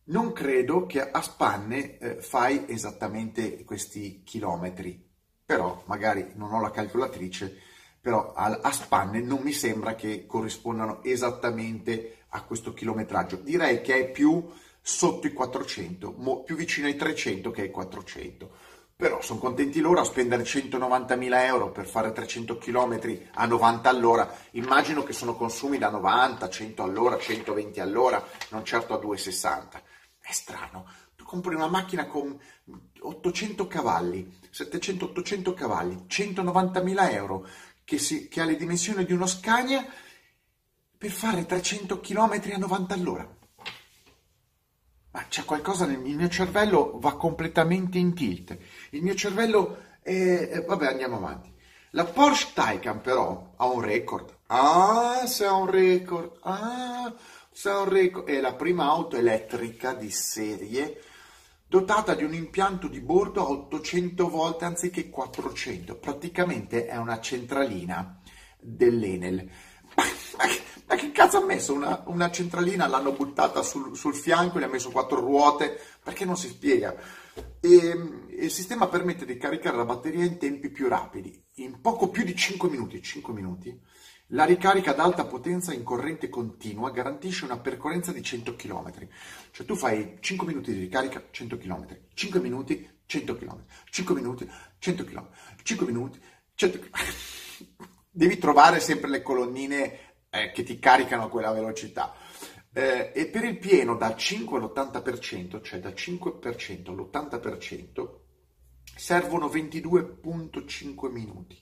non 0.05 0.33
credo 0.33 0.85
che 0.85 1.09
a 1.09 1.21
spanne 1.21 1.97
eh, 1.97 2.21
fai 2.21 2.65
esattamente 2.67 3.63
questi 3.63 4.23
chilometri, 4.23 5.09
però 5.45 5.83
magari 5.85 6.31
non 6.35 6.51
ho 6.53 6.59
la 6.59 6.71
calcolatrice 6.71 7.69
però 8.01 8.33
a, 8.33 8.59
a 8.61 8.71
spanne 8.71 9.21
non 9.21 9.41
mi 9.43 9.53
sembra 9.53 9.93
che 9.95 10.25
corrispondano 10.25 11.03
esattamente 11.03 12.23
a 12.29 12.41
questo 12.43 12.73
chilometraggio. 12.73 13.35
Direi 13.37 13.81
che 13.81 13.95
è 13.95 14.09
più 14.11 14.49
sotto 14.81 15.27
i 15.27 15.33
400, 15.33 16.15
mo, 16.17 16.41
più 16.43 16.55
vicino 16.55 16.87
ai 16.87 16.95
300 16.95 17.51
che 17.51 17.61
ai 17.61 17.71
400. 17.71 18.49
però 18.95 19.21
sono 19.21 19.39
contenti 19.39 19.79
loro 19.79 19.99
a 19.99 20.03
spendere 20.03 20.43
190.000 20.43 21.43
euro 21.45 21.71
per 21.71 21.85
fare 21.87 22.11
300 22.11 22.57
km 22.57 22.99
a 23.33 23.45
90 23.45 23.89
all'ora. 23.89 24.31
Immagino 24.51 25.03
che 25.03 25.13
sono 25.13 25.35
consumi 25.35 25.77
da 25.79 25.89
90, 25.89 26.49
100 26.49 26.83
all'ora, 26.83 27.17
120 27.17 27.79
all'ora, 27.79 28.23
non 28.49 28.63
certo 28.63 28.93
a 28.93 28.99
260. 28.99 29.81
È 30.19 30.31
strano. 30.31 30.87
Tu 31.15 31.23
compri 31.23 31.55
una 31.55 31.67
macchina 31.67 32.05
con 32.05 32.39
800 32.99 33.65
cavalli, 33.67 34.39
700-800 34.53 35.53
cavalli, 35.55 36.05
190.000 36.07 37.13
euro, 37.13 37.47
che, 37.91 37.97
si, 37.97 38.29
che 38.29 38.39
ha 38.39 38.45
le 38.45 38.55
dimensioni 38.55 39.03
di 39.03 39.11
uno 39.11 39.27
Scania, 39.27 39.85
per 40.97 41.11
fare 41.11 41.45
300 41.45 41.99
km 41.99 42.41
a 42.53 42.57
90 42.57 42.93
all'ora. 42.93 43.37
Ma 45.11 45.25
c'è 45.27 45.43
qualcosa 45.43 45.85
nel 45.85 45.99
mio 45.99 46.29
cervello, 46.29 46.99
va 47.01 47.17
completamente 47.17 47.97
in 47.97 48.13
tilt. 48.13 48.57
Il 48.91 49.03
mio 49.03 49.13
cervello 49.13 49.97
è... 50.01 50.63
Vabbè, 50.65 50.85
andiamo 50.85 51.17
avanti. 51.17 51.53
La 51.89 52.05
Porsche 52.05 52.51
Taycan 52.53 53.01
però 53.01 53.55
ha 53.57 53.65
un 53.65 53.81
record. 53.81 54.37
Ah, 54.47 55.27
se 55.27 55.43
ha 55.43 55.53
un 55.53 55.69
record. 55.69 56.37
Ah, 56.43 57.13
se 57.51 57.69
ha 57.69 57.79
un 57.79 57.89
record. 57.89 58.25
È 58.25 58.39
la 58.39 58.53
prima 58.53 58.85
auto 58.85 59.17
elettrica 59.17 59.93
di 59.93 60.11
serie 60.11 61.01
dotata 61.71 62.15
di 62.15 62.25
un 62.25 62.33
impianto 62.33 62.89
di 62.89 62.99
bordo 62.99 63.45
a 63.45 63.49
800 63.49 64.27
volt 64.27 64.61
anziché 64.63 65.09
400. 65.09 65.95
Praticamente 65.95 66.85
è 66.85 66.97
una 66.97 67.21
centralina 67.21 68.19
dell'Enel. 68.59 69.49
Ma 70.85 70.95
che 70.97 71.11
cazzo 71.11 71.37
ha 71.37 71.45
messo 71.45 71.73
una, 71.73 72.03
una 72.07 72.29
centralina? 72.29 72.87
L'hanno 72.87 73.13
buttata 73.13 73.61
sul, 73.61 73.95
sul, 73.95 74.13
fianco, 74.13 74.59
gli 74.59 74.63
ha 74.63 74.67
messo 74.67 74.89
quattro 74.89 75.21
ruote, 75.21 75.79
perché 76.03 76.25
non 76.25 76.35
si 76.35 76.49
spiega? 76.49 76.93
E, 77.61 78.27
il 78.37 78.51
sistema 78.51 78.89
permette 78.89 79.23
di 79.25 79.37
caricare 79.37 79.77
la 79.77 79.85
batteria 79.85 80.25
in 80.25 80.37
tempi 80.37 80.71
più 80.71 80.89
rapidi, 80.89 81.41
in 81.55 81.79
poco 81.79 82.09
più 82.09 82.25
di 82.25 82.35
5 82.35 82.69
minuti. 82.69 83.01
5 83.01 83.33
minuti. 83.33 83.81
La 84.33 84.45
ricarica 84.45 84.91
ad 84.91 84.99
alta 84.99 85.25
potenza 85.25 85.73
in 85.73 85.83
corrente 85.83 86.29
continua 86.29 86.91
garantisce 86.91 87.43
una 87.43 87.59
percorrenza 87.59 88.13
di 88.13 88.23
100 88.23 88.55
km. 88.55 89.07
Cioè 89.51 89.65
tu 89.65 89.75
fai 89.75 90.17
5 90.21 90.47
minuti 90.47 90.71
di 90.71 90.79
ricarica, 90.79 91.21
100 91.29 91.57
km. 91.57 91.97
5 92.13 92.39
minuti, 92.39 92.89
100 93.05 93.35
km. 93.35 93.65
5 93.89 94.15
minuti, 94.15 94.49
100 94.79 95.03
km. 95.03 95.27
5 95.63 95.85
minuti, 95.85 96.21
100 96.55 96.79
km. 96.79 96.89
Devi 98.09 98.37
trovare 98.37 98.79
sempre 98.79 99.09
le 99.09 99.21
colonnine 99.21 99.99
eh, 100.29 100.51
che 100.51 100.63
ti 100.63 100.79
caricano 100.79 101.25
a 101.25 101.29
quella 101.29 101.51
velocità. 101.51 102.13
Eh, 102.71 103.11
e 103.13 103.25
per 103.27 103.43
il 103.43 103.57
pieno 103.57 103.97
dal 103.97 104.15
5 104.15 104.59
all'80%, 104.59 105.61
cioè 105.61 105.79
dal 105.81 105.93
5% 105.93 106.87
all'80%, 106.87 108.09
servono 108.95 109.47
22.5 109.47 111.11
minuti. 111.11 111.57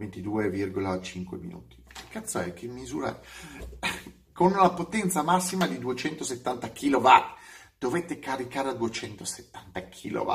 22,5 0.00 1.38
minuti. 1.38 1.81
Che 1.92 2.02
cazzo 2.10 2.38
è? 2.38 2.52
Che 2.52 2.66
misura? 2.66 3.18
Con 4.32 4.52
una 4.52 4.70
potenza 4.70 5.22
massima 5.22 5.66
di 5.66 5.78
270 5.78 6.72
kW. 6.72 7.08
Dovete 7.78 8.18
caricare 8.18 8.70
a 8.70 8.74
270 8.74 9.88
kW. 9.88 10.32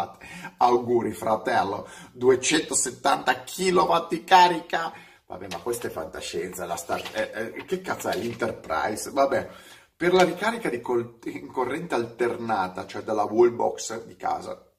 Auguri 0.58 1.12
fratello, 1.14 1.88
270 2.14 3.44
kW 3.44 4.08
di 4.10 4.24
carica 4.24 4.94
Vabbè, 5.28 5.48
ma 5.52 5.58
questa 5.58 5.88
è 5.88 5.92
fantascienza. 5.92 6.66
La 6.66 6.78
star... 6.78 7.02
eh, 7.14 7.54
eh, 7.56 7.66
che 7.66 7.82
cazzo 7.82 8.08
è 8.08 8.16
l'Enterprise? 8.16 9.12
Vabbè, 9.12 9.50
per 9.96 10.14
la 10.14 10.24
ricarica 10.24 10.70
di 10.70 10.80
col... 10.80 11.20
corrente 11.52 11.96
alternata, 11.96 12.88
cioè 12.88 13.02
dalla 13.02 13.24
wallbox 13.24 14.06
di 14.06 14.16
casa, 14.16 14.72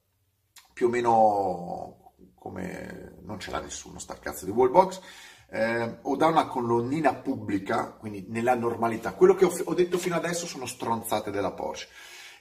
più 0.73 0.87
o 0.87 0.89
meno 0.89 2.13
come 2.35 3.17
non 3.21 3.39
ce 3.39 3.51
l'ha 3.51 3.59
nessuno 3.59 3.99
sta 3.99 4.17
cazzo 4.17 4.45
di 4.45 4.51
wallbox, 4.51 5.01
eh, 5.51 5.97
o 6.01 6.15
da 6.15 6.27
una 6.27 6.47
colonnina 6.47 7.13
pubblica, 7.15 7.91
quindi 7.91 8.25
nella 8.29 8.55
normalità. 8.55 9.13
Quello 9.13 9.35
che 9.35 9.45
ho, 9.45 9.53
ho 9.63 9.73
detto 9.73 9.97
fino 9.97 10.15
adesso 10.15 10.45
sono 10.45 10.65
stronzate 10.65 11.31
della 11.31 11.51
Porsche. 11.51 11.87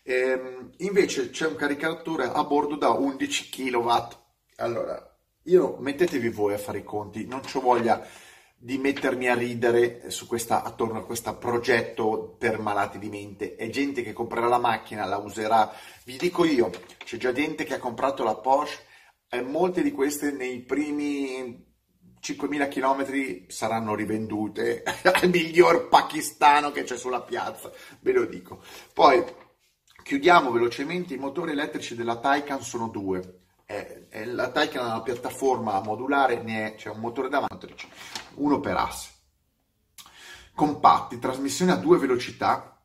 Eh, 0.02 0.70
invece 0.78 1.30
c'è 1.30 1.46
un 1.46 1.56
caricatore 1.56 2.24
a 2.24 2.44
bordo 2.44 2.76
da 2.76 2.90
11 2.90 3.48
kW. 3.48 3.90
Allora, 4.56 5.16
io 5.44 5.76
mettetevi 5.78 6.28
voi 6.28 6.54
a 6.54 6.58
fare 6.58 6.78
i 6.78 6.84
conti, 6.84 7.26
non 7.26 7.40
ho 7.52 7.60
voglia 7.60 8.06
di 8.60 8.76
mettermi 8.76 9.28
a 9.28 9.34
ridere 9.34 10.10
su 10.10 10.26
questa, 10.26 10.64
attorno 10.64 10.98
a 10.98 11.04
questo 11.04 11.36
progetto 11.36 12.34
per 12.38 12.58
malati 12.58 12.98
di 12.98 13.08
mente. 13.08 13.54
È 13.54 13.68
gente 13.70 14.02
che 14.02 14.12
comprerà 14.12 14.48
la 14.48 14.58
macchina, 14.58 15.04
la 15.04 15.18
userà. 15.18 15.72
Vi 16.04 16.16
dico 16.16 16.44
io, 16.44 16.70
c'è 16.98 17.16
già 17.16 17.32
gente 17.32 17.64
che 17.64 17.74
ha 17.74 17.78
comprato 17.78 18.24
la 18.24 18.34
Porsche 18.34 18.82
e 19.28 19.42
molte 19.42 19.82
di 19.82 19.92
queste 19.92 20.32
nei 20.32 20.60
primi 20.60 21.67
5.000 22.20 22.68
km 22.68 23.46
saranno 23.48 23.94
rivendute 23.94 24.82
al 25.02 25.28
miglior 25.28 25.88
pakistano 25.88 26.70
che 26.70 26.84
c'è 26.84 26.96
sulla 26.96 27.22
piazza, 27.22 27.70
ve 28.00 28.12
lo 28.12 28.24
dico. 28.24 28.62
Poi 28.92 29.24
chiudiamo 30.02 30.50
velocemente, 30.50 31.14
i 31.14 31.18
motori 31.18 31.52
elettrici 31.52 31.94
della 31.94 32.18
Taycan 32.18 32.62
sono 32.62 32.88
due 32.88 33.38
è, 33.68 34.06
è 34.08 34.24
la 34.24 34.50
Taycan 34.50 34.82
è 34.82 34.88
una 34.88 35.02
piattaforma 35.02 35.78
modulare, 35.82 36.42
c'è 36.76 36.88
un 36.88 37.00
motore 37.00 37.28
davanti, 37.28 37.74
uno 38.36 38.60
per 38.60 38.76
asse. 38.76 39.10
Compatti, 40.54 41.18
trasmissione 41.18 41.72
a 41.72 41.76
due 41.76 41.98
velocità 41.98 42.82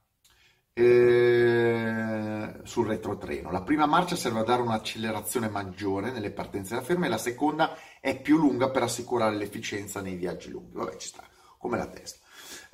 eh, 0.73 2.59
sul 2.63 2.85
retrotreno. 2.85 3.49
La 3.49 3.61
prima 3.61 3.85
marcia 3.85 4.17
serve 4.17 4.41
a 4.41 4.43
dare 4.43 4.61
un'accelerazione 4.61 5.47
maggiore 5.47 6.11
nelle 6.11 6.31
partenze 6.31 6.75
da 6.75 6.81
ferma 6.81 7.05
e 7.05 7.09
la 7.09 7.17
seconda 7.17 7.73
è 7.73 7.92
più 8.21 8.37
lunga 8.37 8.69
per 8.69 8.83
assicurare 8.83 9.35
l'efficienza 9.35 10.01
nei 10.01 10.15
viaggi 10.15 10.49
lunghi. 10.49 10.75
Vabbè, 10.77 10.97
ci 10.97 11.07
sta, 11.07 11.23
come 11.57 11.77
la 11.77 11.87
testa. 11.87 12.19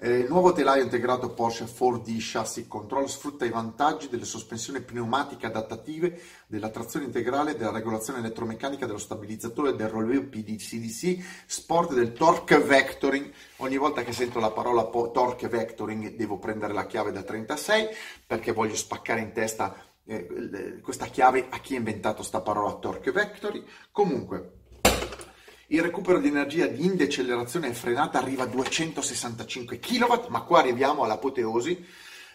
Eh, 0.01 0.19
il 0.19 0.29
nuovo 0.29 0.53
telaio 0.53 0.81
integrato 0.81 1.33
Porsche 1.33 1.65
4D 1.65 2.15
Chassis 2.19 2.67
Control 2.69 3.09
sfrutta 3.09 3.43
i 3.43 3.49
vantaggi 3.49 4.07
delle 4.07 4.23
sospensioni 4.23 4.79
pneumatiche 4.79 5.45
adattative, 5.45 6.21
della 6.47 6.69
trazione 6.69 7.05
integrale, 7.05 7.57
della 7.57 7.71
regolazione 7.71 8.19
elettromeccanica, 8.19 8.85
dello 8.85 8.97
stabilizzatore, 8.97 9.75
del 9.75 9.89
rollway 9.89 10.21
PDCDC, 10.21 11.43
sport 11.45 11.93
del 11.93 12.13
torque 12.13 12.59
vectoring. 12.59 13.29
Ogni 13.57 13.77
volta 13.77 14.03
che 14.03 14.13
sento 14.13 14.39
la 14.39 14.51
parola 14.51 14.85
po- 14.85 15.11
torque 15.11 15.49
vectoring 15.49 16.15
devo 16.15 16.39
prendere 16.39 16.73
la 16.73 16.85
chiave 16.85 17.11
da 17.11 17.21
36 17.21 17.87
perché 18.25 18.53
voglio 18.53 18.75
spaccare 18.75 19.19
in 19.19 19.33
testa 19.33 19.75
eh, 20.05 20.79
questa 20.81 21.07
chiave 21.07 21.47
a 21.49 21.59
chi 21.59 21.75
ha 21.75 21.77
inventato 21.77 22.23
sta 22.23 22.39
parola 22.39 22.73
torque 22.75 23.11
vectoring. 23.11 23.65
Comunque, 23.91 24.58
il 25.71 25.81
recupero 25.81 26.19
di 26.19 26.27
energia 26.27 26.65
di 26.65 26.85
indecelerazione 26.85 27.69
e 27.69 27.73
frenata 27.73 28.17
arriva 28.17 28.43
a 28.43 28.47
265 28.47 29.79
kW, 29.79 30.27
ma 30.29 30.41
qua 30.41 30.59
arriviamo 30.59 31.03
all'apoteosi, 31.03 31.85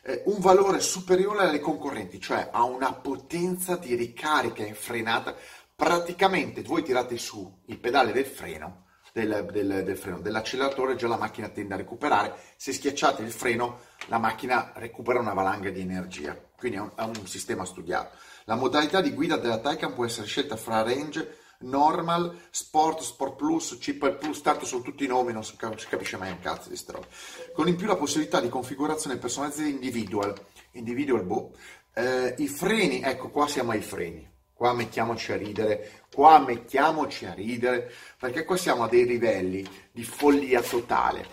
eh, 0.03 0.23
un 0.27 0.39
valore 0.39 0.81
superiore 0.81 1.45
alle 1.45 1.59
concorrenti, 1.59 2.21
cioè 2.21 2.49
a 2.53 2.63
una 2.63 2.93
potenza 2.93 3.77
di 3.77 3.95
ricarica 3.97 4.65
in 4.65 4.75
frenata. 4.75 5.35
Praticamente 5.75 6.63
voi 6.63 6.85
tirate 6.85 7.17
su 7.17 7.63
il 7.67 7.79
pedale 7.79 8.13
del 8.13 8.27
freno, 8.27 8.85
del, 9.13 9.49
del, 9.51 9.83
del 9.83 9.97
freno, 9.97 10.21
dell'acceleratore, 10.21 10.95
già 10.95 11.09
la 11.09 11.17
macchina 11.17 11.49
tende 11.49 11.75
a 11.75 11.79
recuperare. 11.79 12.37
Se 12.57 12.73
schiacciate 12.73 13.23
il 13.23 13.33
freno, 13.33 13.81
la 14.07 14.19
macchina 14.19 14.73
recupera 14.77 15.19
una 15.19 15.33
valanga 15.33 15.71
di 15.71 15.81
energia. 15.81 16.41
Quindi 16.57 16.79
è 16.79 16.81
un, 16.81 16.93
è 16.95 17.03
un 17.03 17.27
sistema 17.27 17.65
studiato. 17.65 18.17
La 18.45 18.55
modalità 18.55 19.01
di 19.01 19.13
guida 19.13 19.37
della 19.39 19.59
Taycan 19.59 19.95
può 19.95 20.05
essere 20.05 20.27
scelta 20.27 20.57
fra 20.57 20.83
range 20.83 21.43
normal, 21.65 22.39
sport, 22.51 23.01
sport 23.01 23.37
plus, 23.37 23.79
chip 23.79 24.17
plus, 24.17 24.41
tanto 24.41 24.65
sono 24.65 24.83
tutti 24.83 25.05
i 25.05 25.09
nomi, 25.09 25.33
non 25.33 25.45
si 25.45 25.57
capisce 25.57 26.17
mai 26.17 26.31
un 26.31 26.41
cazzo 26.41 26.69
di 26.69 26.81
roba. 26.87 27.07
Con 27.53 27.69
in 27.69 27.77
più 27.77 27.87
la 27.87 27.97
possibilità 27.97 28.41
di 28.41 28.49
configurazione 28.49 29.17
personalizzata 29.17 29.69
individual, 29.69 30.35
individual 30.73 31.25
boh, 31.25 31.53
eh, 31.95 32.35
i 32.39 32.49
freni, 32.49 33.03
ecco 33.03 33.31
qua 33.31 33.47
siamo 33.47 33.71
ai 33.71 33.83
freni, 33.83 34.29
qua 34.53 34.73
mettiamoci 34.73 35.33
a 35.33 35.37
ridere, 35.37 36.03
qua 36.13 36.39
mettiamoci 36.39 37.27
a 37.27 37.35
ridere, 37.35 37.93
perché 38.19 38.45
qua 38.45 38.57
siamo 38.57 38.85
a 38.85 38.89
dei 38.89 39.07
livelli 39.07 39.67
di 39.93 40.05
follia 40.05 40.63
totale. 40.63 41.27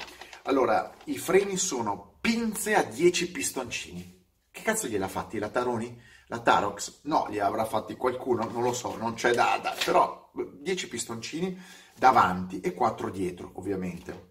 Allora, 0.43 0.91
i 1.05 1.17
freni 1.17 1.57
sono 1.57 2.15
pinze 2.19 2.75
a 2.75 2.83
10 2.83 3.31
pistoncini. 3.31 4.19
Che 4.49 4.61
cazzo 4.61 4.87
gliel'ha 4.87 5.07
fatti 5.07 5.39
la 5.39 5.49
Taroni? 5.49 5.99
La 6.27 6.39
Tarox? 6.39 7.01
No, 7.03 7.27
li 7.29 7.39
avrà 7.39 7.65
fatti 7.65 7.95
qualcuno, 7.95 8.49
non 8.49 8.63
lo 8.63 8.73
so, 8.73 8.95
non 8.97 9.13
c'è 9.15 9.33
data, 9.33 9.75
però 9.83 10.20
10 10.33 10.87
pistoncini 10.87 11.59
davanti 11.95 12.61
e 12.61 12.73
4 12.73 13.09
dietro, 13.09 13.51
ovviamente, 13.55 14.29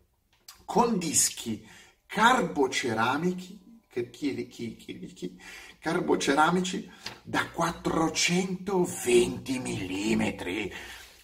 con 0.64 0.98
dischi 0.98 1.66
carboceramici, 2.06 3.82
che, 3.88 4.08
chi, 4.10 4.48
chi, 4.48 4.76
chi, 4.76 5.06
chi, 5.06 5.40
carboceramici 5.78 6.90
da 7.22 7.48
420 7.50 9.58
mm. 9.58 10.28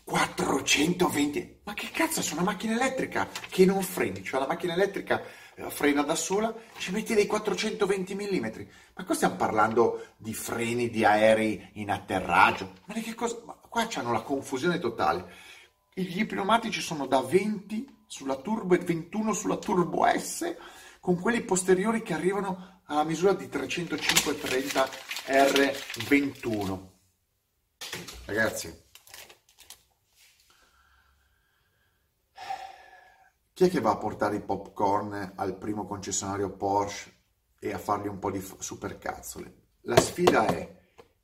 420 0.04 1.60
ma 1.64 1.74
che 1.74 1.90
cazzo, 1.90 2.22
sono 2.22 2.42
una 2.42 2.52
macchina 2.52 2.74
elettrica 2.74 3.28
che 3.48 3.64
non 3.64 3.82
freni, 3.82 4.22
cioè 4.22 4.38
la 4.38 4.46
macchina 4.46 4.74
elettrica 4.74 5.20
eh, 5.56 5.68
frena 5.68 6.02
da 6.02 6.14
sola, 6.14 6.54
ci 6.78 6.92
metti 6.92 7.14
dei 7.14 7.26
420 7.26 8.14
mm. 8.14 8.46
Ma 8.94 9.04
qua 9.04 9.14
stiamo 9.14 9.34
parlando 9.34 10.10
di 10.16 10.32
freni 10.32 10.90
di 10.90 11.04
aerei 11.04 11.70
in 11.74 11.90
atterraggio. 11.90 12.72
Ma 12.84 12.94
di 12.94 13.00
che 13.00 13.14
cosa? 13.14 13.42
Ma 13.44 13.58
qua 13.76 13.86
c'hanno 13.88 14.10
la 14.10 14.22
confusione 14.22 14.78
totale. 14.78 15.30
Gli 15.92 16.24
pneumatici 16.24 16.80
sono 16.80 17.06
da 17.06 17.20
20 17.20 18.04
sulla 18.06 18.36
turbo 18.36 18.74
e 18.74 18.78
21 18.78 19.34
sulla 19.34 19.58
turbo 19.58 20.06
S, 20.06 20.56
con 20.98 21.20
quelli 21.20 21.42
posteriori 21.42 22.00
che 22.00 22.14
arrivano 22.14 22.80
alla 22.86 23.04
misura 23.04 23.34
di 23.34 23.44
305-30 23.48 24.88
R21. 25.26 26.88
Ragazzi, 28.24 28.84
chi 33.52 33.64
è 33.64 33.68
che 33.68 33.80
va 33.80 33.90
a 33.90 33.98
portare 33.98 34.36
i 34.36 34.42
popcorn 34.42 35.34
al 35.36 35.58
primo 35.58 35.84
concessionario 35.84 36.48
Porsche 36.48 37.12
e 37.58 37.74
a 37.74 37.78
fargli 37.78 38.06
un 38.06 38.18
po' 38.18 38.30
di 38.30 38.40
supercazzole? 38.40 39.54
La 39.82 40.00
sfida 40.00 40.46
è 40.46 40.74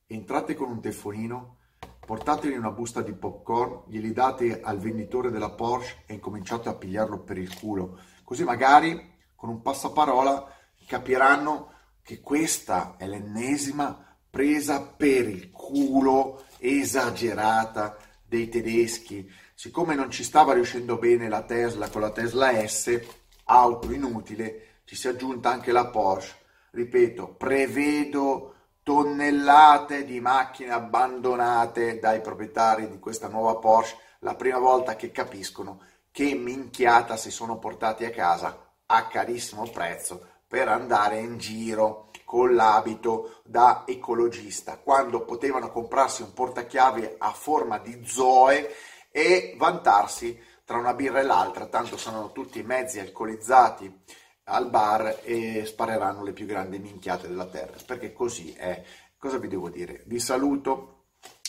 entrate 0.06 0.54
con 0.54 0.68
un 0.68 0.82
telefonino 0.82 1.60
Portatevi 2.04 2.56
una 2.56 2.72
busta 2.72 3.00
di 3.00 3.12
popcorn, 3.12 3.84
glieli 3.86 4.12
date 4.12 4.60
al 4.60 4.78
venditore 4.78 5.30
della 5.30 5.50
Porsche 5.50 6.02
e 6.06 6.14
incominciate 6.14 6.68
a 6.68 6.74
pigliarlo 6.74 7.20
per 7.20 7.38
il 7.38 7.54
culo. 7.54 8.00
Così 8.24 8.42
magari 8.42 9.18
con 9.36 9.48
un 9.48 9.62
passaparola 9.62 10.52
capiranno 10.86 11.72
che 12.02 12.20
questa 12.20 12.96
è 12.98 13.06
l'ennesima 13.06 14.16
presa 14.28 14.82
per 14.82 15.28
il 15.28 15.50
culo 15.52 16.42
esagerata 16.58 17.96
dei 18.26 18.48
tedeschi. 18.48 19.30
Siccome 19.54 19.94
non 19.94 20.10
ci 20.10 20.24
stava 20.24 20.54
riuscendo 20.54 20.98
bene 20.98 21.28
la 21.28 21.44
Tesla 21.44 21.88
con 21.88 22.00
la 22.00 22.10
Tesla 22.10 22.66
S, 22.66 23.00
auto 23.44 23.92
inutile, 23.92 24.80
ci 24.84 24.96
si 24.96 25.06
è 25.06 25.10
aggiunta 25.10 25.50
anche 25.50 25.70
la 25.70 25.86
Porsche. 25.86 26.40
Ripeto, 26.72 27.34
prevedo 27.34 28.54
tonnellate 28.82 30.04
di 30.04 30.20
macchine 30.20 30.72
abbandonate 30.72 31.98
dai 31.98 32.20
proprietari 32.20 32.88
di 32.88 32.98
questa 32.98 33.28
nuova 33.28 33.56
Porsche 33.56 33.96
la 34.20 34.34
prima 34.34 34.58
volta 34.58 34.96
che 34.96 35.10
capiscono 35.10 35.80
che 36.10 36.34
minchiata 36.34 37.16
si 37.16 37.30
sono 37.30 37.58
portati 37.58 38.04
a 38.04 38.10
casa 38.10 38.70
a 38.86 39.06
carissimo 39.06 39.68
prezzo 39.70 40.26
per 40.46 40.68
andare 40.68 41.18
in 41.18 41.38
giro 41.38 42.10
con 42.24 42.54
l'abito 42.54 43.40
da 43.44 43.84
ecologista. 43.86 44.78
Quando 44.78 45.24
potevano 45.24 45.70
comprarsi 45.70 46.22
un 46.22 46.32
portachiavi 46.32 47.16
a 47.18 47.32
forma 47.32 47.78
di 47.78 48.02
zoe 48.04 48.70
e 49.10 49.54
vantarsi 49.58 50.38
tra 50.64 50.78
una 50.78 50.94
birra 50.94 51.20
e 51.20 51.24
l'altra 51.24 51.66
tanto 51.66 51.96
sono 51.96 52.32
tutti 52.32 52.62
mezzi 52.62 52.98
alcolizzati 52.98 54.04
al 54.44 54.70
bar 54.70 55.20
e 55.22 55.64
spareranno 55.64 56.22
le 56.22 56.32
più 56.32 56.46
grandi 56.46 56.78
minchiate 56.78 57.28
della 57.28 57.46
terra, 57.46 57.76
perché 57.86 58.12
così 58.12 58.52
è. 58.52 58.82
Cosa 59.16 59.38
vi 59.38 59.48
devo 59.48 59.70
dire? 59.70 60.02
Vi 60.06 60.18
saluto, 60.18 61.04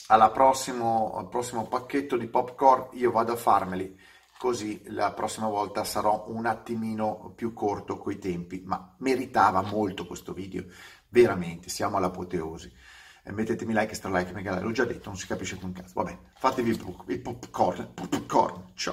alla 0.08 0.30
prossimo, 0.30 1.16
al 1.18 1.28
prossimo 1.28 1.68
pacchetto 1.68 2.18
di 2.18 2.28
popcorn 2.28 2.90
io 2.92 3.10
vado 3.12 3.32
a 3.32 3.38
farmeli, 3.38 4.00
così 4.38 4.84
la 4.88 5.12
prossima 5.14 5.48
volta 5.48 5.84
sarò 5.84 6.26
un 6.28 6.46
attimino 6.46 7.34
più 7.36 7.52
corto 7.54 7.98
coi 7.98 8.20
tempi, 8.20 8.62
ma 8.64 8.96
meritava 9.00 9.62
molto 9.62 10.06
questo 10.06 10.34
video, 10.34 10.66
veramente, 11.10 11.70
siamo 11.70 11.98
all'apoteosi. 11.98 12.72
E 13.26 13.32
mettetemi 13.32 13.74
like, 13.74 13.96
stra 13.96 14.12
like, 14.12 14.34
mega 14.34 14.52
like, 14.52 14.66
l'ho 14.66 14.72
già 14.72 14.84
detto, 14.84 15.08
non 15.08 15.18
si 15.18 15.26
capisce 15.26 15.56
più 15.56 15.66
un 15.66 15.72
cazzo. 15.72 15.94
Vabbè, 15.96 16.18
fatevi 16.36 16.70
il 16.70 17.22
popcorn, 17.22 17.94
popcorn, 17.94 18.72
ciao. 18.76 18.92